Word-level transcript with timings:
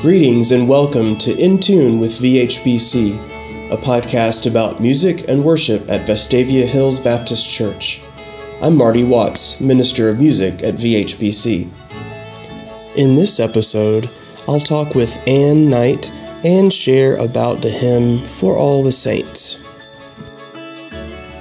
Greetings 0.00 0.50
and 0.52 0.66
welcome 0.66 1.18
to 1.18 1.36
In 1.36 1.58
Tune 1.58 2.00
with 2.00 2.20
VHBC, 2.20 3.70
a 3.70 3.76
podcast 3.76 4.50
about 4.50 4.80
music 4.80 5.28
and 5.28 5.44
worship 5.44 5.90
at 5.90 6.08
Vestavia 6.08 6.66
Hills 6.66 6.98
Baptist 6.98 7.50
Church. 7.50 8.00
I'm 8.62 8.76
Marty 8.76 9.04
Watts, 9.04 9.60
Minister 9.60 10.08
of 10.08 10.18
Music 10.18 10.62
at 10.62 10.76
VHBC. 10.76 11.68
In 12.96 13.14
this 13.14 13.38
episode, 13.38 14.08
I'll 14.48 14.58
talk 14.58 14.94
with 14.94 15.22
Ann 15.28 15.68
Knight 15.68 16.10
and 16.46 16.72
share 16.72 17.22
about 17.22 17.60
the 17.60 17.68
hymn 17.68 18.26
For 18.26 18.56
All 18.56 18.82
the 18.82 18.92
Saints. 18.92 19.62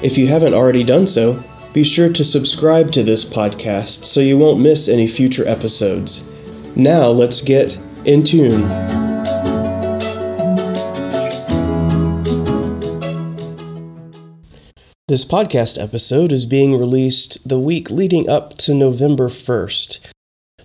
If 0.03 0.17
you 0.17 0.27
haven't 0.27 0.53
already 0.53 0.83
done 0.83 1.07
so, 1.07 1.41
be 1.71 1.85
sure 1.85 2.11
to 2.11 2.25
subscribe 2.25 2.91
to 2.91 3.03
this 3.03 3.23
podcast 3.23 4.03
so 4.03 4.19
you 4.19 4.37
won't 4.37 4.59
miss 4.59 4.89
any 4.89 5.07
future 5.07 5.47
episodes. 5.47 6.29
Now 6.75 7.07
let's 7.07 7.41
get 7.41 7.81
in 8.05 8.23
tune. 8.23 8.61
This 15.07 15.25
podcast 15.25 15.81
episode 15.81 16.31
is 16.31 16.45
being 16.45 16.77
released 16.77 17.49
the 17.49 17.59
week 17.59 17.89
leading 17.89 18.29
up 18.29 18.57
to 18.59 18.73
November 18.73 19.27
1st. 19.27 20.13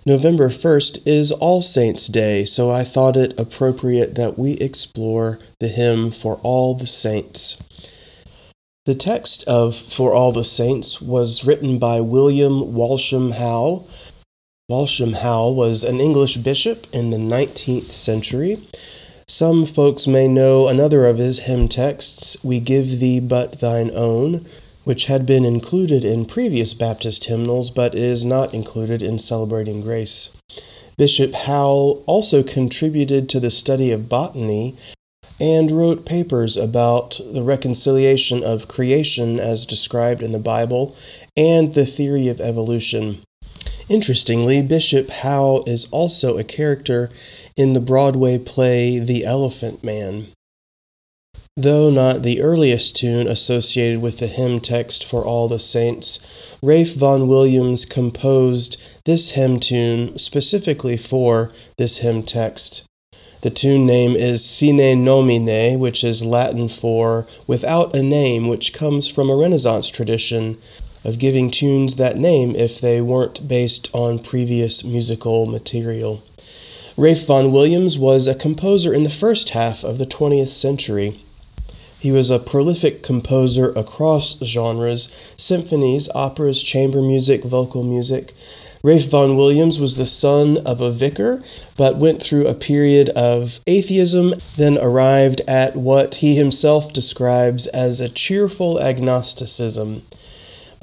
November 0.05 0.49
1st 0.49 0.99
is 1.07 1.31
All 1.31 1.61
Saints' 1.61 2.07
Day, 2.07 2.45
so 2.45 2.69
I 2.69 2.83
thought 2.83 3.17
it 3.17 3.39
appropriate 3.39 4.13
that 4.13 4.37
we 4.37 4.53
explore 4.53 5.39
the 5.59 5.67
hymn 5.67 6.11
for 6.11 6.35
all 6.43 6.75
the 6.75 6.85
saints. 6.85 7.59
The 8.85 8.93
text 8.93 9.43
of 9.47 9.75
For 9.75 10.13
All 10.13 10.31
the 10.31 10.43
Saints 10.43 11.01
was 11.01 11.43
written 11.43 11.79
by 11.79 12.01
William 12.01 12.75
Walsham 12.75 13.31
Howe, 13.31 13.87
Walsham 14.67 15.13
Howe 15.13 15.51
was 15.51 15.83
an 15.83 15.99
English 15.99 16.37
bishop 16.37 16.87
in 16.91 17.11
the 17.11 17.17
19th 17.17 17.91
century. 17.91 18.57
Some 19.27 19.63
folks 19.63 20.07
may 20.07 20.27
know 20.27 20.67
another 20.67 21.05
of 21.05 21.19
his 21.19 21.41
hymn 21.41 21.67
texts, 21.67 22.43
We 22.43 22.59
Give 22.59 22.99
Thee 22.99 23.19
But 23.19 23.59
Thine 23.59 23.91
Own, 23.93 24.43
which 24.83 25.05
had 25.05 25.27
been 25.27 25.45
included 25.45 26.03
in 26.03 26.25
previous 26.25 26.73
Baptist 26.73 27.25
hymnals 27.25 27.69
but 27.69 27.93
is 27.93 28.25
not 28.25 28.55
included 28.55 29.03
in 29.03 29.19
Celebrating 29.19 29.81
Grace. 29.81 30.35
Bishop 30.97 31.35
Howe 31.35 32.01
also 32.07 32.41
contributed 32.41 33.29
to 33.29 33.39
the 33.39 33.51
study 33.51 33.91
of 33.91 34.09
botany 34.09 34.75
and 35.39 35.69
wrote 35.69 36.07
papers 36.07 36.57
about 36.57 37.19
the 37.33 37.43
reconciliation 37.43 38.43
of 38.43 38.67
creation 38.67 39.39
as 39.39 39.67
described 39.67 40.23
in 40.23 40.31
the 40.31 40.39
Bible 40.39 40.95
and 41.37 41.75
the 41.75 41.85
theory 41.85 42.29
of 42.29 42.41
evolution. 42.41 43.19
Interestingly, 43.87 44.63
Bishop 44.63 45.09
Howe 45.09 45.63
is 45.67 45.87
also 45.91 46.37
a 46.37 46.43
character 46.43 47.09
in 47.55 47.73
the 47.73 47.79
Broadway 47.79 48.39
play 48.39 48.97
The 48.99 49.23
Elephant 49.25 49.83
Man. 49.83 50.25
Though 51.55 51.89
not 51.89 52.23
the 52.23 52.41
earliest 52.41 52.95
tune 52.95 53.27
associated 53.27 54.01
with 54.01 54.17
the 54.17 54.27
hymn 54.27 54.59
text 54.59 55.07
for 55.07 55.23
all 55.23 55.47
the 55.47 55.59
saints, 55.59 56.57
Ralph 56.61 56.93
Vaughan 56.95 57.27
Williams 57.27 57.85
composed 57.85 58.81
this 59.05 59.31
hymn 59.31 59.59
tune 59.59 60.17
specifically 60.17 60.97
for 60.97 61.51
this 61.77 61.99
hymn 61.99 62.23
text. 62.23 62.85
The 63.41 63.51
tune 63.51 63.85
name 63.85 64.15
is 64.15 64.43
Sine 64.43 65.05
Nomine, 65.05 65.79
which 65.79 66.03
is 66.03 66.25
Latin 66.25 66.67
for 66.67 67.27
without 67.45 67.95
a 67.95 68.01
name, 68.01 68.47
which 68.47 68.73
comes 68.73 69.09
from 69.09 69.29
a 69.29 69.35
Renaissance 69.35 69.89
tradition 69.91 70.57
of 71.05 71.19
giving 71.19 71.51
tunes 71.51 71.95
that 71.95 72.17
name 72.17 72.55
if 72.55 72.81
they 72.81 72.99
weren't 73.01 73.47
based 73.47 73.89
on 73.93 74.19
previous 74.19 74.83
musical 74.83 75.45
material. 75.45 76.23
Ralph 76.97 77.27
Vaughan 77.27 77.51
Williams 77.51 77.99
was 77.99 78.27
a 78.27 78.33
composer 78.33 78.93
in 78.93 79.03
the 79.03 79.09
first 79.09 79.49
half 79.49 79.83
of 79.83 79.97
the 79.97 80.05
20th 80.05 80.47
century. 80.47 81.15
He 81.99 82.11
was 82.11 82.29
a 82.29 82.39
prolific 82.39 83.03
composer 83.03 83.71
across 83.75 84.37
genres 84.43 85.33
symphonies, 85.37 86.09
operas, 86.15 86.63
chamber 86.63 87.01
music, 87.01 87.43
vocal 87.43 87.83
music. 87.83 88.33
Ralph 88.83 89.09
Vaughan 89.09 89.35
Williams 89.35 89.79
was 89.79 89.97
the 89.97 90.05
son 90.05 90.57
of 90.65 90.79
a 90.79 90.91
vicar, 90.91 91.43
but 91.75 91.97
went 91.97 92.21
through 92.21 92.47
a 92.47 92.53
period 92.53 93.09
of 93.09 93.59
atheism, 93.65 94.33
then 94.55 94.77
arrived 94.77 95.41
at 95.47 95.75
what 95.75 96.15
he 96.15 96.35
himself 96.35 96.93
describes 96.93 97.65
as 97.67 97.99
a 97.99 98.07
cheerful 98.07 98.79
agnosticism. 98.79 100.03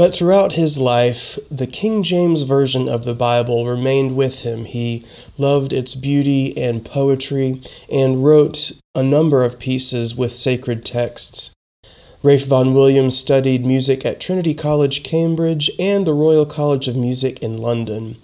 But 0.03 0.17
throughout 0.17 0.55
his 0.55 0.81
life, 0.81 1.39
the 1.49 1.69
King 1.69 2.03
James 2.03 2.43
Version 2.43 2.89
of 2.89 3.05
the 3.05 3.15
Bible 3.15 3.69
remained 3.69 4.17
with 4.17 4.43
him. 4.43 4.65
He 4.65 5.07
loved 5.39 5.73
its 5.73 5.95
beauty 5.95 6.59
and 6.59 6.85
poetry 6.85 7.61
and 7.89 8.25
wrote 8.25 8.73
a 8.97 9.05
number 9.05 9.45
of 9.45 9.61
pieces 9.61 10.17
with 10.17 10.33
sacred 10.33 10.85
texts. 10.85 11.55
Ralph 12.21 12.47
Vaughan 12.47 12.75
Williams 12.75 13.17
studied 13.17 13.65
music 13.65 14.05
at 14.05 14.19
Trinity 14.19 14.55
College, 14.55 15.05
Cambridge, 15.05 15.71
and 15.79 16.05
the 16.05 16.15
Royal 16.15 16.47
College 16.47 16.89
of 16.89 16.97
Music 16.97 17.41
in 17.41 17.59
London. 17.59 18.17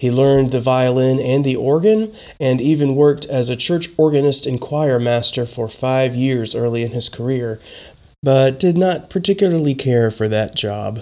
He 0.00 0.10
learned 0.10 0.50
the 0.50 0.60
violin 0.60 1.20
and 1.20 1.44
the 1.44 1.54
organ, 1.54 2.12
and 2.40 2.60
even 2.60 2.96
worked 2.96 3.26
as 3.26 3.48
a 3.48 3.54
church 3.54 3.88
organist 3.96 4.46
and 4.46 4.60
choir 4.60 4.98
master 4.98 5.46
for 5.46 5.68
five 5.68 6.16
years 6.16 6.56
early 6.56 6.82
in 6.82 6.90
his 6.90 7.08
career, 7.08 7.60
but 8.20 8.58
did 8.58 8.76
not 8.76 9.08
particularly 9.08 9.76
care 9.76 10.10
for 10.10 10.26
that 10.26 10.56
job. 10.56 10.98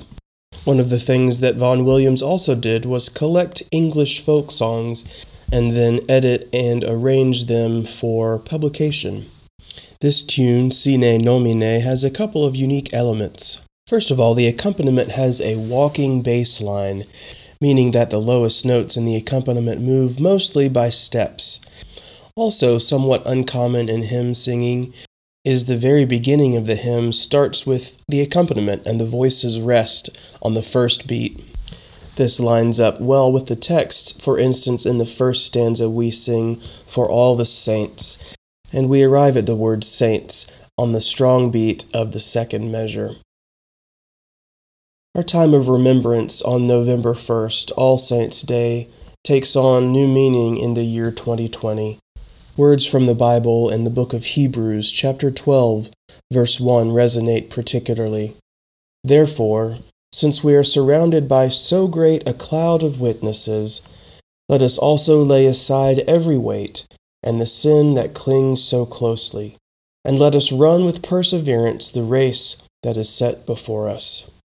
One 0.65 0.81
of 0.81 0.91
the 0.91 0.99
things 0.99 1.41
that 1.41 1.57
Vaughan 1.57 1.85
Williams 1.85 2.23
also 2.23 2.55
did 2.55 2.85
was 2.85 3.09
collect 3.09 3.63
English 3.73 4.21
folk 4.21 4.51
songs 4.51 5.25
and 5.51 5.71
then 5.71 6.01
edit 6.09 6.49
and 6.53 6.85
arrange 6.85 7.47
them 7.47 7.85
for 7.85 8.39
publication. 8.39 9.27
This 10.01 10.23
tune, 10.23 10.71
Sine 10.71 11.23
Nomine, 11.23 11.81
has 11.81 12.05
a 12.05 12.11
couple 12.11 12.47
of 12.47 12.55
unique 12.55 12.93
elements. 12.93 13.67
First 13.89 14.11
of 14.11 14.21
all, 14.21 14.35
the 14.35 14.47
accompaniment 14.47 15.11
has 15.11 15.41
a 15.41 15.59
walking 15.59 16.23
bass 16.23 16.61
line, 16.61 17.05
meaning 17.61 17.93
that 17.93 18.11
the 18.11 18.19
lowest 18.19 18.67
notes 18.67 18.97
in 18.97 19.07
the 19.07 19.17
accompaniment 19.17 19.81
move 19.81 20.21
mostly 20.21 20.69
by 20.69 20.91
steps. 20.91 21.61
Also, 22.37 22.79
somewhat 22.79 23.27
uncommon 23.27 23.89
in 23.89 24.03
hymn 24.03 24.35
singing, 24.35 24.93
is 25.49 25.65
the 25.65 25.79
very 25.79 26.05
beginning 26.05 26.57
of 26.57 26.67
the 26.67 26.75
hymn 26.75 27.11
starts 27.11 27.67
with 27.67 28.05
the 28.07 28.21
accompaniment 28.21 28.87
and 28.87 29.01
the 29.01 29.07
voices 29.07 29.59
rest 29.59 30.39
on 30.43 30.53
the 30.53 30.61
first 30.61 31.09
beat. 31.09 31.43
This 32.17 32.39
lines 32.39 32.79
up 32.79 33.01
well 33.01 33.33
with 33.33 33.47
the 33.47 33.57
text. 33.57 34.23
For 34.23 34.39
instance, 34.39 34.85
in 34.85 34.99
the 34.99 35.07
first 35.07 35.47
stanza, 35.47 35.89
we 35.89 36.11
sing, 36.11 36.57
For 36.57 37.09
all 37.09 37.35
the 37.35 37.47
saints, 37.47 38.37
and 38.75 38.91
we 38.91 39.03
arrive 39.03 39.39
at 39.39 39.47
the 39.47 39.57
word 39.57 39.85
saints 39.85 40.69
on 40.77 40.93
the 40.93 41.01
strong 41.01 41.51
beat 41.51 41.87
of 41.95 42.13
the 42.13 42.21
second 42.21 42.71
measure. 42.71 43.13
Our 45.15 45.23
time 45.23 45.55
of 45.55 45.71
remembrance 45.71 46.43
on 46.43 46.67
November 46.67 47.15
1st, 47.15 47.73
All 47.75 47.97
Saints' 47.97 48.43
Day, 48.43 48.89
takes 49.25 49.57
on 49.57 49.93
new 49.93 50.09
meaning 50.09 50.59
in 50.59 50.75
the 50.75 50.85
year 50.85 51.11
2020. 51.11 51.99
Words 52.59 52.85
from 52.85 53.07
the 53.07 53.15
Bible 53.15 53.71
in 53.71 53.85
the 53.85 53.89
book 53.89 54.13
of 54.13 54.25
Hebrews, 54.25 54.91
chapter 54.91 55.31
12, 55.31 55.91
verse 56.33 56.59
1 56.59 56.89
resonate 56.89 57.51
particularly. 57.51 58.35
Therefore, 59.05 59.77
since 60.13 60.43
we 60.43 60.57
are 60.57 60.65
surrounded 60.65 61.29
by 61.29 61.51
so 61.51 61.87
great 61.87 62.27
a 62.27 62.35
cloud 62.35 62.83
of 62.83 63.01
witnesses, 63.01 63.87
let 64.49 64.61
us 64.61 64.77
also 64.77 65.23
lay 65.23 65.47
aside 65.47 66.01
every 66.09 66.37
weight 66.37 66.85
and 67.23 67.41
the 67.41 67.47
sin 67.47 67.95
that 67.95 68.13
clings 68.13 68.61
so 68.61 68.85
closely, 68.85 69.55
and 70.05 70.19
let 70.19 70.35
us 70.35 70.51
run 70.51 70.85
with 70.85 71.01
perseverance 71.01 71.93
the 71.93 72.03
race 72.03 72.67
that 72.83 72.97
is 72.97 73.09
set 73.09 73.47
before 73.47 73.89
us. 73.89 74.37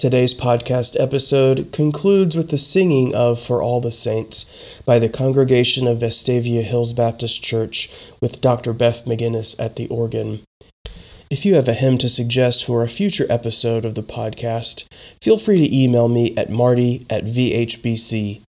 Today's 0.00 0.32
podcast 0.32 0.98
episode 0.98 1.72
concludes 1.74 2.34
with 2.34 2.48
the 2.48 2.56
singing 2.56 3.14
of 3.14 3.38
For 3.38 3.62
All 3.62 3.82
the 3.82 3.92
Saints 3.92 4.80
by 4.86 4.98
the 4.98 5.10
congregation 5.10 5.86
of 5.86 5.98
Vestavia 5.98 6.62
Hills 6.62 6.94
Baptist 6.94 7.44
Church 7.44 7.90
with 8.18 8.40
Dr. 8.40 8.72
Beth 8.72 9.04
McGinnis 9.04 9.60
at 9.60 9.76
the 9.76 9.86
organ. 9.88 10.38
If 11.30 11.44
you 11.44 11.54
have 11.54 11.68
a 11.68 11.74
hymn 11.74 11.98
to 11.98 12.08
suggest 12.08 12.64
for 12.64 12.82
a 12.82 12.88
future 12.88 13.26
episode 13.28 13.84
of 13.84 13.94
the 13.94 14.00
podcast, 14.00 14.86
feel 15.22 15.36
free 15.36 15.68
to 15.68 15.76
email 15.76 16.08
me 16.08 16.34
at 16.34 16.48
marty 16.48 17.04
at 17.10 17.24
vhbc.com. 17.24 18.42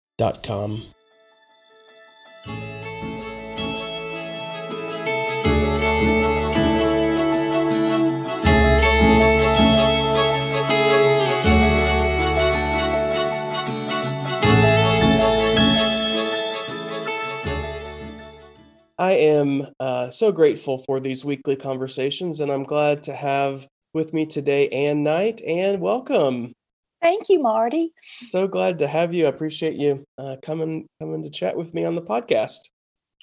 I 19.00 19.12
am 19.12 19.62
uh, 19.80 20.10
so 20.10 20.30
grateful 20.30 20.76
for 20.76 21.00
these 21.00 21.24
weekly 21.24 21.56
conversations, 21.56 22.40
and 22.40 22.52
I'm 22.52 22.64
glad 22.64 23.02
to 23.04 23.14
have 23.14 23.66
with 23.94 24.12
me 24.12 24.26
today 24.26 24.68
Ann 24.68 25.02
Knight. 25.02 25.40
And 25.46 25.80
welcome. 25.80 26.52
Thank 27.00 27.30
you, 27.30 27.40
Marty. 27.40 27.94
So 28.02 28.46
glad 28.46 28.78
to 28.80 28.86
have 28.86 29.14
you. 29.14 29.24
I 29.24 29.30
appreciate 29.30 29.72
you 29.76 30.04
uh, 30.18 30.36
coming 30.42 30.86
coming 31.00 31.22
to 31.22 31.30
chat 31.30 31.56
with 31.56 31.72
me 31.72 31.86
on 31.86 31.94
the 31.94 32.02
podcast. 32.02 32.58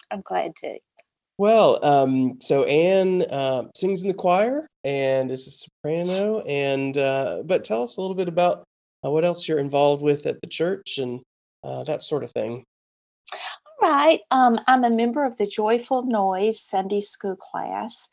I'm 0.09 0.21
glad 0.21 0.55
to. 0.63 0.79
Well, 1.37 1.85
um, 1.85 2.41
so 2.41 2.63
Anne 2.63 3.21
uh, 3.29 3.65
sings 3.75 4.01
in 4.01 4.07
the 4.07 4.15
choir 4.15 4.65
and 4.83 5.29
is 5.29 5.45
a 5.45 5.51
soprano, 5.51 6.39
and 6.47 6.97
uh, 6.97 7.43
but 7.45 7.63
tell 7.63 7.83
us 7.83 7.97
a 7.97 8.01
little 8.01 8.15
bit 8.15 8.27
about 8.27 8.63
uh, 9.05 9.11
what 9.11 9.23
else 9.25 9.47
you're 9.47 9.59
involved 9.59 10.01
with 10.01 10.25
at 10.25 10.41
the 10.41 10.47
church 10.47 10.97
and 10.97 11.19
uh, 11.63 11.83
that 11.83 12.01
sort 12.01 12.23
of 12.23 12.31
thing. 12.31 12.63
Right. 13.81 14.21
Um, 14.31 14.59
I'm 14.67 14.83
a 14.83 14.89
member 14.89 15.23
of 15.23 15.37
the 15.37 15.45
Joyful 15.45 16.03
Noise 16.03 16.59
Sunday 16.59 17.01
School 17.01 17.35
class, 17.35 18.09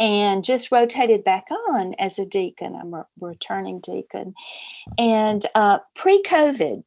and 0.00 0.42
just 0.44 0.72
rotated 0.72 1.24
back 1.24 1.46
on 1.70 1.94
as 1.98 2.18
a 2.18 2.26
deacon. 2.26 2.74
I'm 2.74 2.94
a 2.94 3.06
returning 3.20 3.80
deacon, 3.80 4.34
and 4.98 5.44
uh, 5.54 5.80
pre-COVID, 5.94 6.84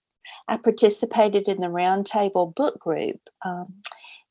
I 0.48 0.58
participated 0.58 1.48
in 1.48 1.62
the 1.62 1.68
Roundtable 1.68 2.54
Book 2.56 2.80
Group. 2.80 3.20
Um, 3.46 3.76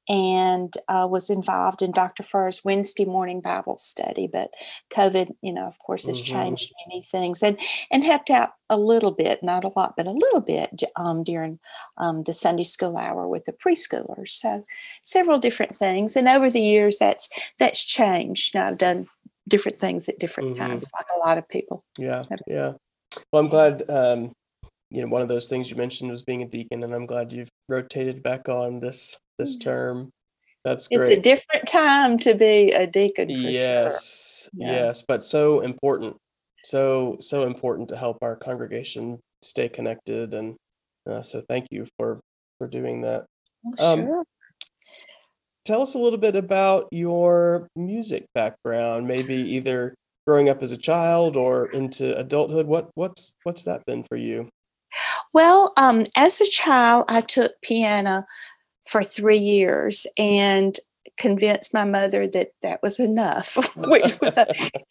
and 0.08 0.74
uh, 0.88 1.06
was 1.10 1.30
involved 1.30 1.82
in 1.82 1.90
Dr. 1.90 2.22
Furr's 2.22 2.64
Wednesday 2.64 3.04
morning 3.04 3.40
Bible 3.40 3.76
study. 3.78 4.28
But 4.30 4.50
COVID, 4.90 5.34
you 5.42 5.52
know, 5.52 5.66
of 5.66 5.78
course, 5.78 6.06
has 6.06 6.22
mm-hmm. 6.22 6.34
changed 6.34 6.72
many 6.86 7.02
things 7.02 7.42
and 7.42 7.58
and 7.90 8.04
helped 8.04 8.30
out 8.30 8.50
a 8.70 8.78
little 8.78 9.10
bit, 9.10 9.42
not 9.42 9.64
a 9.64 9.72
lot, 9.74 9.94
but 9.96 10.06
a 10.06 10.12
little 10.12 10.40
bit 10.40 10.82
um, 10.96 11.24
during 11.24 11.58
um, 11.98 12.22
the 12.22 12.32
Sunday 12.32 12.62
school 12.62 12.96
hour 12.96 13.26
with 13.28 13.44
the 13.44 13.52
preschoolers. 13.52 14.30
So 14.30 14.64
several 15.02 15.38
different 15.38 15.76
things, 15.76 16.16
and 16.16 16.28
over 16.28 16.50
the 16.50 16.62
years, 16.62 16.98
that's 16.98 17.28
that's 17.58 17.84
changed. 17.84 18.54
You 18.54 18.60
know, 18.60 18.66
I've 18.66 18.78
done 18.78 19.08
different 19.48 19.78
things 19.78 20.08
at 20.08 20.18
different 20.18 20.50
mm-hmm. 20.50 20.66
times, 20.66 20.90
like 20.94 21.06
a 21.14 21.26
lot 21.26 21.38
of 21.38 21.48
people. 21.48 21.84
Yeah, 21.98 22.22
yeah. 22.46 22.72
Well, 23.32 23.42
I'm 23.42 23.48
glad. 23.48 23.88
Um, 23.88 24.32
you 24.88 25.02
know, 25.02 25.08
one 25.08 25.20
of 25.20 25.26
those 25.26 25.48
things 25.48 25.68
you 25.68 25.76
mentioned 25.76 26.12
was 26.12 26.22
being 26.22 26.42
a 26.42 26.48
deacon, 26.48 26.84
and 26.84 26.94
I'm 26.94 27.06
glad 27.06 27.32
you've 27.32 27.48
rotated 27.68 28.22
back 28.22 28.48
on 28.48 28.78
this 28.78 29.18
this 29.38 29.56
mm-hmm. 29.56 29.68
term. 29.68 30.10
That's 30.64 30.88
great. 30.88 31.00
It's 31.00 31.10
a 31.10 31.20
different 31.20 31.68
time 31.68 32.18
to 32.18 32.34
be 32.34 32.72
a 32.72 32.86
deacon. 32.86 33.28
yes, 33.30 34.50
sure. 34.52 34.66
yeah. 34.66 34.72
yes, 34.72 35.04
but 35.06 35.22
so 35.22 35.60
important, 35.60 36.16
so 36.64 37.16
so 37.20 37.42
important 37.42 37.88
to 37.90 37.96
help 37.96 38.18
our 38.22 38.34
congregation 38.34 39.20
stay 39.42 39.68
connected, 39.68 40.34
and 40.34 40.56
uh, 41.08 41.22
so 41.22 41.40
thank 41.40 41.66
you 41.70 41.86
for 41.96 42.20
for 42.58 42.66
doing 42.66 43.02
that. 43.02 43.26
Oh, 43.78 43.92
um, 43.92 44.00
sure. 44.00 44.24
Tell 45.64 45.82
us 45.82 45.94
a 45.94 45.98
little 45.98 46.18
bit 46.18 46.36
about 46.36 46.88
your 46.92 47.68
music 47.76 48.26
background, 48.34 49.06
maybe 49.06 49.34
either 49.34 49.94
growing 50.26 50.48
up 50.48 50.62
as 50.62 50.72
a 50.72 50.76
child 50.76 51.36
or 51.36 51.66
into 51.70 52.16
adulthood. 52.18 52.66
What 52.66 52.90
what's 52.94 53.34
what's 53.44 53.62
that 53.64 53.84
been 53.86 54.02
for 54.04 54.16
you? 54.16 54.48
Well, 55.32 55.72
um, 55.76 56.04
as 56.16 56.40
a 56.40 56.48
child, 56.48 57.04
I 57.08 57.20
took 57.20 57.52
piano 57.62 58.24
for 58.88 59.02
three 59.02 59.38
years 59.38 60.06
and 60.18 60.78
convinced 61.18 61.72
my 61.72 61.84
mother 61.84 62.26
that 62.28 62.50
that 62.62 62.82
was 62.82 63.00
enough, 63.00 63.56
which 63.76 64.20
was 64.20 64.36
a 64.38 64.46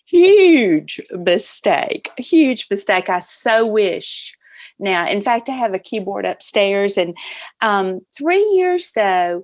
huge 0.06 1.00
mistake. 1.12 2.10
A 2.18 2.22
huge 2.22 2.68
mistake. 2.70 3.10
I 3.10 3.20
so 3.20 3.68
wish 3.68 4.36
now. 4.80 5.08
In 5.08 5.22
fact, 5.22 5.50
I 5.50 5.54
have 5.54 5.74
a 5.74 5.80
keyboard 5.80 6.26
upstairs, 6.26 6.98
and 6.98 7.16
um, 7.62 8.02
three 8.18 8.44
years 8.56 8.92
though 8.94 9.44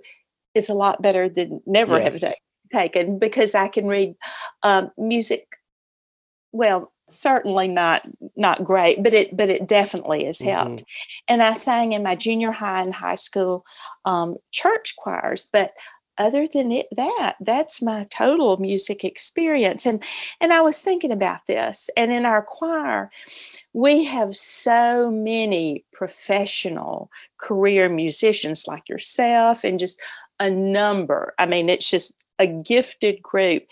is 0.53 0.69
a 0.69 0.73
lot 0.73 1.01
better 1.01 1.29
than 1.29 1.61
never 1.65 1.97
yes. 1.99 2.21
have 2.21 2.33
taken 2.73 3.19
because 3.19 3.55
I 3.55 3.67
can 3.67 3.87
read 3.87 4.15
um, 4.63 4.91
music. 4.97 5.45
Well, 6.51 6.90
certainly 7.11 7.67
not 7.67 8.07
not 8.35 8.63
great 8.63 9.01
but 9.03 9.13
it 9.13 9.35
but 9.35 9.49
it 9.49 9.67
definitely 9.67 10.25
has 10.25 10.39
helped. 10.39 10.81
Mm-hmm. 10.81 11.23
and 11.27 11.43
i 11.43 11.53
sang 11.53 11.93
in 11.93 12.03
my 12.03 12.15
junior 12.15 12.51
high 12.51 12.81
and 12.81 12.93
high 12.93 13.15
school 13.15 13.65
um, 14.05 14.37
church 14.51 14.95
choirs 14.97 15.47
but 15.51 15.71
other 16.17 16.45
than 16.53 16.71
it, 16.71 16.87
that 16.95 17.35
that's 17.41 17.81
my 17.81 18.05
total 18.11 18.57
music 18.57 19.03
experience. 19.03 19.85
And 19.85 20.03
and 20.39 20.53
i 20.53 20.61
was 20.61 20.81
thinking 20.81 21.11
about 21.11 21.45
this 21.47 21.89
and 21.97 22.11
in 22.11 22.25
our 22.25 22.43
choir 22.43 23.09
we 23.73 24.03
have 24.03 24.35
so 24.35 25.09
many 25.09 25.85
professional 25.93 27.09
career 27.37 27.87
musicians 27.89 28.67
like 28.67 28.89
yourself 28.89 29.63
and 29.63 29.79
just 29.79 30.01
a 30.39 30.49
number. 30.49 31.33
I 31.39 31.45
mean 31.45 31.69
it's 31.69 31.89
just 31.89 32.23
a 32.39 32.47
gifted 32.47 33.21
group 33.21 33.63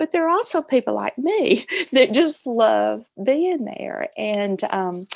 but 0.00 0.12
there 0.12 0.24
are 0.26 0.30
also 0.30 0.62
people 0.62 0.94
like 0.94 1.18
me 1.18 1.66
that 1.92 2.14
just 2.14 2.46
love 2.46 3.04
being 3.22 3.66
there. 3.66 4.08
And 4.16 4.58
um, 4.70 5.06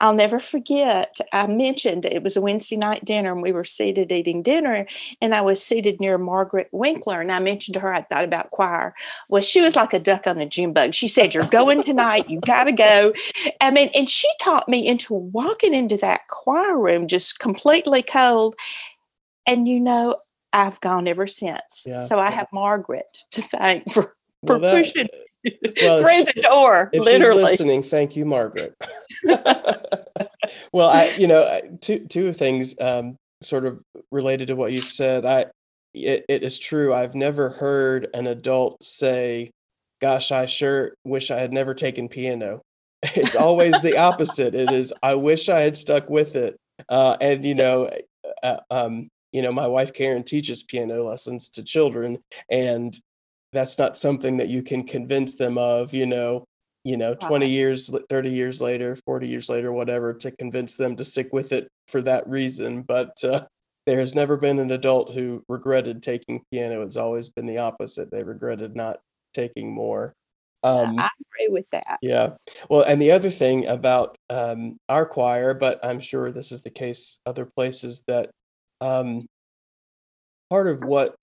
I'll 0.00 0.16
never 0.16 0.40
forget, 0.40 1.16
I 1.32 1.46
mentioned 1.46 2.04
it 2.04 2.24
was 2.24 2.36
a 2.36 2.40
Wednesday 2.40 2.76
night 2.76 3.04
dinner 3.04 3.32
and 3.32 3.40
we 3.40 3.52
were 3.52 3.62
seated 3.62 4.10
eating 4.10 4.42
dinner, 4.42 4.84
and 5.20 5.32
I 5.32 5.42
was 5.42 5.62
seated 5.62 6.00
near 6.00 6.18
Margaret 6.18 6.68
Winkler. 6.72 7.20
And 7.20 7.30
I 7.30 7.38
mentioned 7.38 7.74
to 7.74 7.80
her, 7.80 7.94
I 7.94 8.02
thought 8.02 8.24
about 8.24 8.50
choir. 8.50 8.96
Well, 9.28 9.42
she 9.42 9.60
was 9.60 9.76
like 9.76 9.92
a 9.92 10.00
duck 10.00 10.26
on 10.26 10.40
a 10.40 10.46
June 10.46 10.72
bug. 10.72 10.92
She 10.92 11.06
said, 11.06 11.34
You're 11.34 11.44
going 11.44 11.80
tonight, 11.84 12.28
you 12.28 12.40
got 12.40 12.64
to 12.64 12.72
go. 12.72 13.12
I 13.60 13.70
mean, 13.70 13.90
and 13.94 14.10
she 14.10 14.28
taught 14.40 14.68
me 14.68 14.84
into 14.84 15.14
walking 15.14 15.72
into 15.72 15.96
that 15.98 16.26
choir 16.28 16.76
room 16.76 17.06
just 17.06 17.38
completely 17.38 18.02
cold. 18.02 18.56
And 19.46 19.68
you 19.68 19.78
know, 19.78 20.16
I've 20.52 20.80
gone 20.80 21.06
ever 21.06 21.28
since. 21.28 21.86
Yeah. 21.88 21.98
So 21.98 22.18
I 22.18 22.30
have 22.30 22.48
Margaret 22.52 23.18
to 23.30 23.42
thank 23.42 23.90
for 23.92 24.16
for 24.46 24.58
well, 24.58 24.60
that, 24.60 24.76
pushing 24.76 25.08
well, 25.82 26.02
through 26.02 26.32
the 26.32 26.42
door. 26.42 26.90
If 26.92 27.04
literally. 27.04 27.42
she's 27.42 27.50
listening, 27.50 27.82
thank 27.82 28.16
you, 28.16 28.24
Margaret. 28.24 28.74
well, 30.72 30.88
I, 30.88 31.12
you 31.18 31.26
know, 31.26 31.60
two 31.80 32.06
two 32.06 32.32
things 32.32 32.74
um, 32.80 33.16
sort 33.40 33.66
of 33.66 33.80
related 34.10 34.48
to 34.48 34.56
what 34.56 34.72
you've 34.72 34.84
said. 34.84 35.24
I, 35.24 35.46
it, 35.94 36.24
it 36.28 36.42
is 36.42 36.58
true. 36.58 36.94
I've 36.94 37.14
never 37.14 37.50
heard 37.50 38.08
an 38.14 38.26
adult 38.26 38.82
say, 38.82 39.50
"Gosh, 40.00 40.32
I 40.32 40.46
sure 40.46 40.94
wish 41.04 41.30
I 41.30 41.38
had 41.38 41.52
never 41.52 41.74
taken 41.74 42.08
piano." 42.08 42.62
It's 43.14 43.34
always 43.34 43.80
the 43.82 43.96
opposite. 43.96 44.54
It 44.54 44.70
is, 44.72 44.92
"I 45.02 45.14
wish 45.14 45.48
I 45.48 45.60
had 45.60 45.76
stuck 45.76 46.08
with 46.08 46.36
it." 46.36 46.56
Uh, 46.88 47.16
and 47.20 47.44
you 47.44 47.54
know, 47.54 47.90
uh, 48.42 48.58
um, 48.70 49.08
you 49.32 49.42
know, 49.42 49.52
my 49.52 49.66
wife 49.66 49.92
Karen 49.92 50.22
teaches 50.22 50.62
piano 50.62 51.02
lessons 51.04 51.48
to 51.50 51.64
children, 51.64 52.18
and 52.50 52.94
that's 53.52 53.78
not 53.78 53.96
something 53.96 54.36
that 54.38 54.48
you 54.48 54.62
can 54.62 54.84
convince 54.84 55.36
them 55.36 55.58
of 55.58 55.92
you 55.92 56.06
know 56.06 56.44
you 56.84 56.96
know 56.96 57.14
20 57.14 57.48
years 57.48 57.94
30 58.08 58.30
years 58.30 58.60
later 58.60 58.96
40 59.06 59.28
years 59.28 59.48
later 59.48 59.72
whatever 59.72 60.12
to 60.14 60.30
convince 60.32 60.76
them 60.76 60.96
to 60.96 61.04
stick 61.04 61.32
with 61.32 61.52
it 61.52 61.68
for 61.92 62.02
that 62.02 62.26
reason. 62.28 62.82
But 62.82 63.22
uh, 63.22 63.42
there 63.86 64.00
has 64.00 64.14
never 64.14 64.36
been 64.36 64.58
an 64.58 64.72
adult 64.72 65.12
who 65.12 65.44
regretted 65.48 66.02
taking 66.02 66.42
piano. 66.50 66.82
It's 66.82 66.96
always 66.96 67.28
been 67.28 67.46
the 67.46 67.58
opposite. 67.58 68.10
They 68.10 68.24
regretted 68.24 68.74
not 68.74 68.98
taking 69.34 69.72
more. 69.72 70.14
Um, 70.64 70.98
I 70.98 71.08
agree 71.20 71.52
with 71.52 71.68
that. 71.70 71.98
Yeah. 72.02 72.34
Well, 72.70 72.82
and 72.82 73.02
the 73.02 73.10
other 73.10 73.30
thing 73.30 73.66
about 73.66 74.16
um, 74.30 74.78
our 74.88 75.04
choir, 75.04 75.54
but 75.54 75.84
I'm 75.84 75.98
sure 75.98 76.30
this 76.30 76.52
is 76.52 76.62
the 76.62 76.70
case 76.70 77.20
other 77.26 77.46
places, 77.56 78.04
that 78.06 78.30
um, 78.80 79.26
part 80.50 80.68
of 80.68 80.84
what 80.84 81.14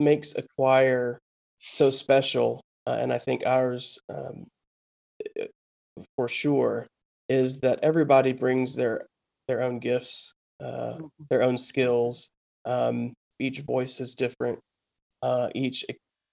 makes 0.00 0.34
a 0.34 0.42
choir 0.56 1.20
so 1.62 1.90
special, 1.90 2.60
uh, 2.86 2.98
and 3.00 3.12
I 3.12 3.18
think 3.18 3.46
ours 3.46 3.98
um, 4.08 4.46
for 6.16 6.28
sure 6.28 6.86
is 7.28 7.60
that 7.60 7.78
everybody 7.82 8.32
brings 8.32 8.74
their 8.74 9.06
their 9.48 9.62
own 9.62 9.78
gifts, 9.78 10.34
uh, 10.60 10.94
mm-hmm. 10.94 11.06
their 11.30 11.42
own 11.42 11.58
skills. 11.58 12.30
Um, 12.64 13.12
each 13.38 13.60
voice 13.60 14.00
is 14.00 14.14
different. 14.14 14.58
Uh, 15.22 15.48
each 15.54 15.84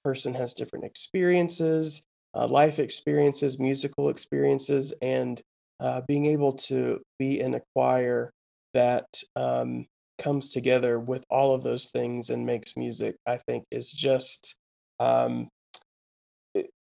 person 0.04 0.34
has 0.34 0.54
different 0.54 0.86
experiences, 0.86 2.04
uh, 2.36 2.48
life 2.48 2.80
experiences, 2.80 3.60
musical 3.60 4.10
experiences, 4.10 4.94
and 5.02 5.42
uh, 5.80 6.02
being 6.08 6.26
able 6.26 6.54
to 6.54 7.00
be 7.18 7.40
in 7.40 7.56
a 7.56 7.62
choir 7.74 8.32
that 8.74 9.08
um, 9.36 9.86
comes 10.18 10.50
together 10.50 11.00
with 11.00 11.24
all 11.30 11.56
of 11.56 11.64
those 11.64 11.90
things 11.90 12.30
and 12.30 12.46
makes 12.46 12.78
music, 12.78 13.16
I 13.26 13.38
think, 13.38 13.66
is 13.72 13.92
just 13.92 14.56
um, 15.00 15.48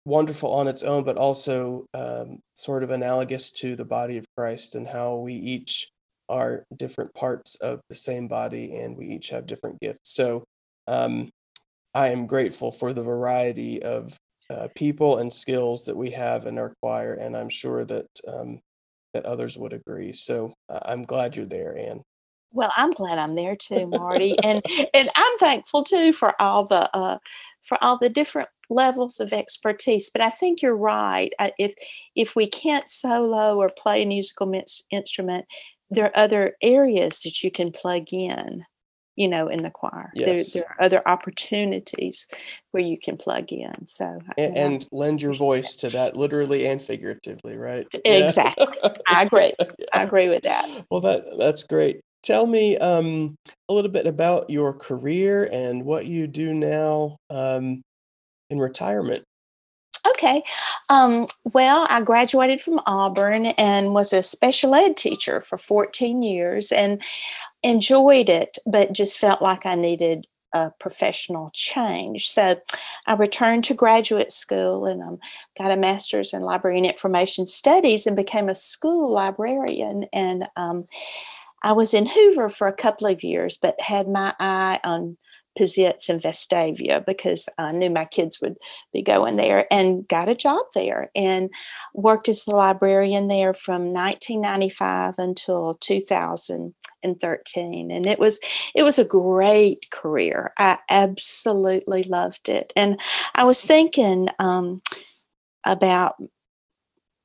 wonderful 0.05 0.53
on 0.53 0.67
its 0.67 0.83
own, 0.83 1.03
but 1.03 1.17
also 1.17 1.85
um, 1.93 2.39
sort 2.55 2.83
of 2.83 2.91
analogous 2.91 3.51
to 3.51 3.75
the 3.75 3.85
body 3.85 4.17
of 4.17 4.25
Christ 4.37 4.75
and 4.75 4.87
how 4.87 5.15
we 5.15 5.33
each 5.33 5.89
are 6.29 6.63
different 6.75 7.13
parts 7.13 7.55
of 7.55 7.79
the 7.89 7.95
same 7.95 8.27
body 8.27 8.75
and 8.75 8.97
we 8.97 9.05
each 9.05 9.29
have 9.29 9.45
different 9.45 9.79
gifts. 9.79 10.13
So 10.13 10.43
um, 10.87 11.29
I 11.93 12.09
am 12.09 12.27
grateful 12.27 12.71
for 12.71 12.93
the 12.93 13.03
variety 13.03 13.81
of 13.83 14.17
uh, 14.49 14.67
people 14.75 15.17
and 15.17 15.31
skills 15.31 15.85
that 15.85 15.97
we 15.97 16.11
have 16.11 16.45
in 16.45 16.57
our 16.57 16.73
choir, 16.81 17.15
and 17.15 17.35
I'm 17.35 17.49
sure 17.49 17.83
that 17.85 18.07
um, 18.27 18.59
that 19.13 19.25
others 19.25 19.57
would 19.57 19.73
agree. 19.73 20.13
So 20.13 20.53
uh, 20.69 20.79
I'm 20.85 21.03
glad 21.03 21.35
you're 21.35 21.45
there, 21.45 21.77
Anne. 21.77 22.01
Well, 22.53 22.71
I'm 22.77 22.91
glad 22.91 23.17
I'm 23.17 23.35
there 23.35 23.55
too, 23.55 23.87
Marty, 23.87 24.37
and 24.43 24.61
and 24.93 25.09
I'm 25.15 25.37
thankful 25.37 25.83
too 25.83 26.13
for 26.13 26.39
all 26.41 26.65
the 26.65 26.89
uh, 26.95 27.17
for 27.67 27.77
all 27.83 27.97
the 27.97 28.09
different 28.09 28.49
levels 28.69 29.19
of 29.19 29.33
expertise. 29.33 30.09
But 30.09 30.21
I 30.21 30.29
think 30.29 30.61
you're 30.61 30.75
right. 30.75 31.33
Uh, 31.37 31.51
if 31.59 31.75
if 32.15 32.35
we 32.35 32.47
can't 32.47 32.87
solo 32.89 33.57
or 33.57 33.69
play 33.69 34.03
a 34.03 34.05
musical 34.05 34.51
instrument, 34.89 35.45
there 35.89 36.05
are 36.05 36.17
other 36.17 36.53
areas 36.61 37.19
that 37.19 37.43
you 37.43 37.51
can 37.51 37.71
plug 37.71 38.13
in. 38.13 38.65
you 39.19 39.27
know, 39.27 39.47
in 39.47 39.63
the 39.63 39.71
choir. 39.71 40.11
Yes. 40.13 40.53
There, 40.53 40.61
there 40.61 40.71
are 40.71 40.85
other 40.85 41.01
opportunities 41.07 42.27
where 42.69 42.83
you 42.83 42.99
can 42.99 43.17
plug 43.17 43.51
in. 43.51 43.87
So 43.87 44.05
uh, 44.05 44.33
and, 44.37 44.55
yeah. 44.55 44.65
and 44.65 44.87
lend 44.91 45.23
your 45.23 45.33
voice 45.33 45.75
to 45.77 45.89
that 45.89 46.15
literally 46.15 46.67
and 46.67 46.79
figuratively 46.79 47.57
right 47.57 47.87
Yeah. 47.93 47.99
exactly, 48.25 48.67
I 49.07 49.23
agree. 49.23 49.53
I 49.91 50.03
agree 50.03 50.29
with 50.29 50.43
that. 50.43 50.85
well 50.91 51.01
that 51.01 51.25
that's 51.37 51.63
great 51.63 52.01
tell 52.23 52.47
me 52.47 52.77
um, 52.77 53.35
a 53.69 53.73
little 53.73 53.91
bit 53.91 54.07
about 54.07 54.49
your 54.49 54.73
career 54.73 55.49
and 55.51 55.83
what 55.83 56.05
you 56.05 56.27
do 56.27 56.53
now 56.53 57.17
um, 57.29 57.81
in 58.49 58.59
retirement 58.59 59.23
Okay. 60.09 60.43
Um, 60.89 61.25
well, 61.53 61.85
I 61.89 62.01
graduated 62.01 62.61
from 62.61 62.81
Auburn 62.85 63.47
and 63.47 63.93
was 63.93 64.13
a 64.13 64.23
special 64.23 64.73
ed 64.75 64.95
teacher 64.95 65.41
for 65.41 65.57
14 65.57 66.21
years 66.21 66.71
and 66.71 67.01
enjoyed 67.63 68.29
it, 68.29 68.57
but 68.65 68.93
just 68.93 69.19
felt 69.19 69.41
like 69.41 69.65
I 69.65 69.75
needed 69.75 70.27
a 70.53 70.71
professional 70.79 71.51
change. 71.53 72.29
So 72.29 72.59
I 73.05 73.13
returned 73.15 73.65
to 73.65 73.73
graduate 73.73 74.31
school 74.31 74.85
and 74.85 75.01
um, 75.01 75.19
got 75.57 75.71
a 75.71 75.75
master's 75.75 76.33
in 76.33 76.41
library 76.41 76.77
and 76.77 76.85
information 76.85 77.45
studies 77.45 78.07
and 78.07 78.15
became 78.15 78.47
a 78.47 78.55
school 78.55 79.11
librarian. 79.11 80.05
And 80.13 80.47
um, 80.55 80.85
I 81.67 81.73
was 81.73 81.93
in 81.93 82.05
Hoover 82.05 82.47
for 82.47 82.67
a 82.67 82.73
couple 82.73 83.07
of 83.07 83.25
years, 83.25 83.57
but 83.61 83.81
had 83.81 84.07
my 84.07 84.33
eye 84.39 84.79
on 84.85 85.17
Pizitz 85.59 86.07
and 86.07 86.21
Vestavia 86.21 87.05
because 87.05 87.49
I 87.57 87.73
knew 87.73 87.89
my 87.89 88.05
kids 88.05 88.39
would 88.41 88.55
be 88.93 89.01
going 89.01 89.35
there 89.35 89.67
and 89.69 90.07
got 90.07 90.29
a 90.29 90.35
job 90.35 90.65
there 90.73 91.11
and 91.13 91.49
worked 91.93 92.29
as 92.29 92.45
the 92.45 92.55
librarian 92.55 93.27
there 93.27 93.53
from 93.53 93.91
1995 93.91 95.15
until 95.17 95.77
2013 95.81 97.91
and 97.91 98.05
it 98.05 98.17
was 98.17 98.39
it 98.73 98.83
was 98.83 98.97
a 98.97 99.03
great 99.03 99.91
career. 99.91 100.53
I 100.57 100.77
absolutely 100.89 102.03
loved 102.03 102.47
it. 102.47 102.71
And 102.77 102.97
I 103.35 103.43
was 103.43 103.65
thinking 103.65 104.29
um, 104.39 104.81
about 105.65 106.15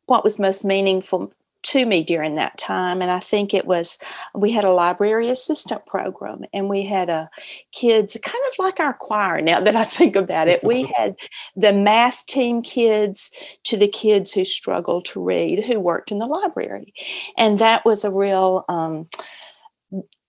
what 0.07 0.25
was 0.25 0.41
most 0.41 0.65
meaningful 0.65 1.33
to 1.73 1.87
me 1.87 2.03
during 2.03 2.35
that 2.35 2.59
time. 2.59 3.01
And 3.01 3.11
I 3.11 3.19
think 3.19 3.55
it 3.55 3.67
was, 3.67 3.99
we 4.35 4.53
had 4.53 4.65
a 4.65 4.71
library 4.71 5.31
assistant 5.31 5.87
program 5.87 6.45
and 6.53 6.69
we 6.69 6.83
had 6.83 7.09
a 7.09 7.31
kids, 7.73 8.17
kind 8.23 8.45
of 8.49 8.59
like 8.59 8.79
our 8.79 8.93
choir 8.93 9.41
now 9.41 9.59
that 9.61 9.75
I 9.75 9.85
think 9.85 10.15
about 10.15 10.49
it. 10.49 10.63
We 10.63 10.83
had 10.97 11.17
the 11.57 11.73
math 11.73 12.27
team 12.27 12.61
kids 12.61 13.33
to 13.65 13.79
the 13.79 13.89
kids 13.89 14.33
who 14.33 14.45
struggled 14.45 15.07
to 15.07 15.23
read 15.23 15.65
who 15.65 15.81
worked 15.81 16.13
in 16.13 16.19
the 16.19 16.27
library. 16.27 16.93
And 17.39 17.59
that 17.59 17.87
was 17.87 18.05
a 18.05 18.13
real, 18.13 18.67
um, 18.69 19.09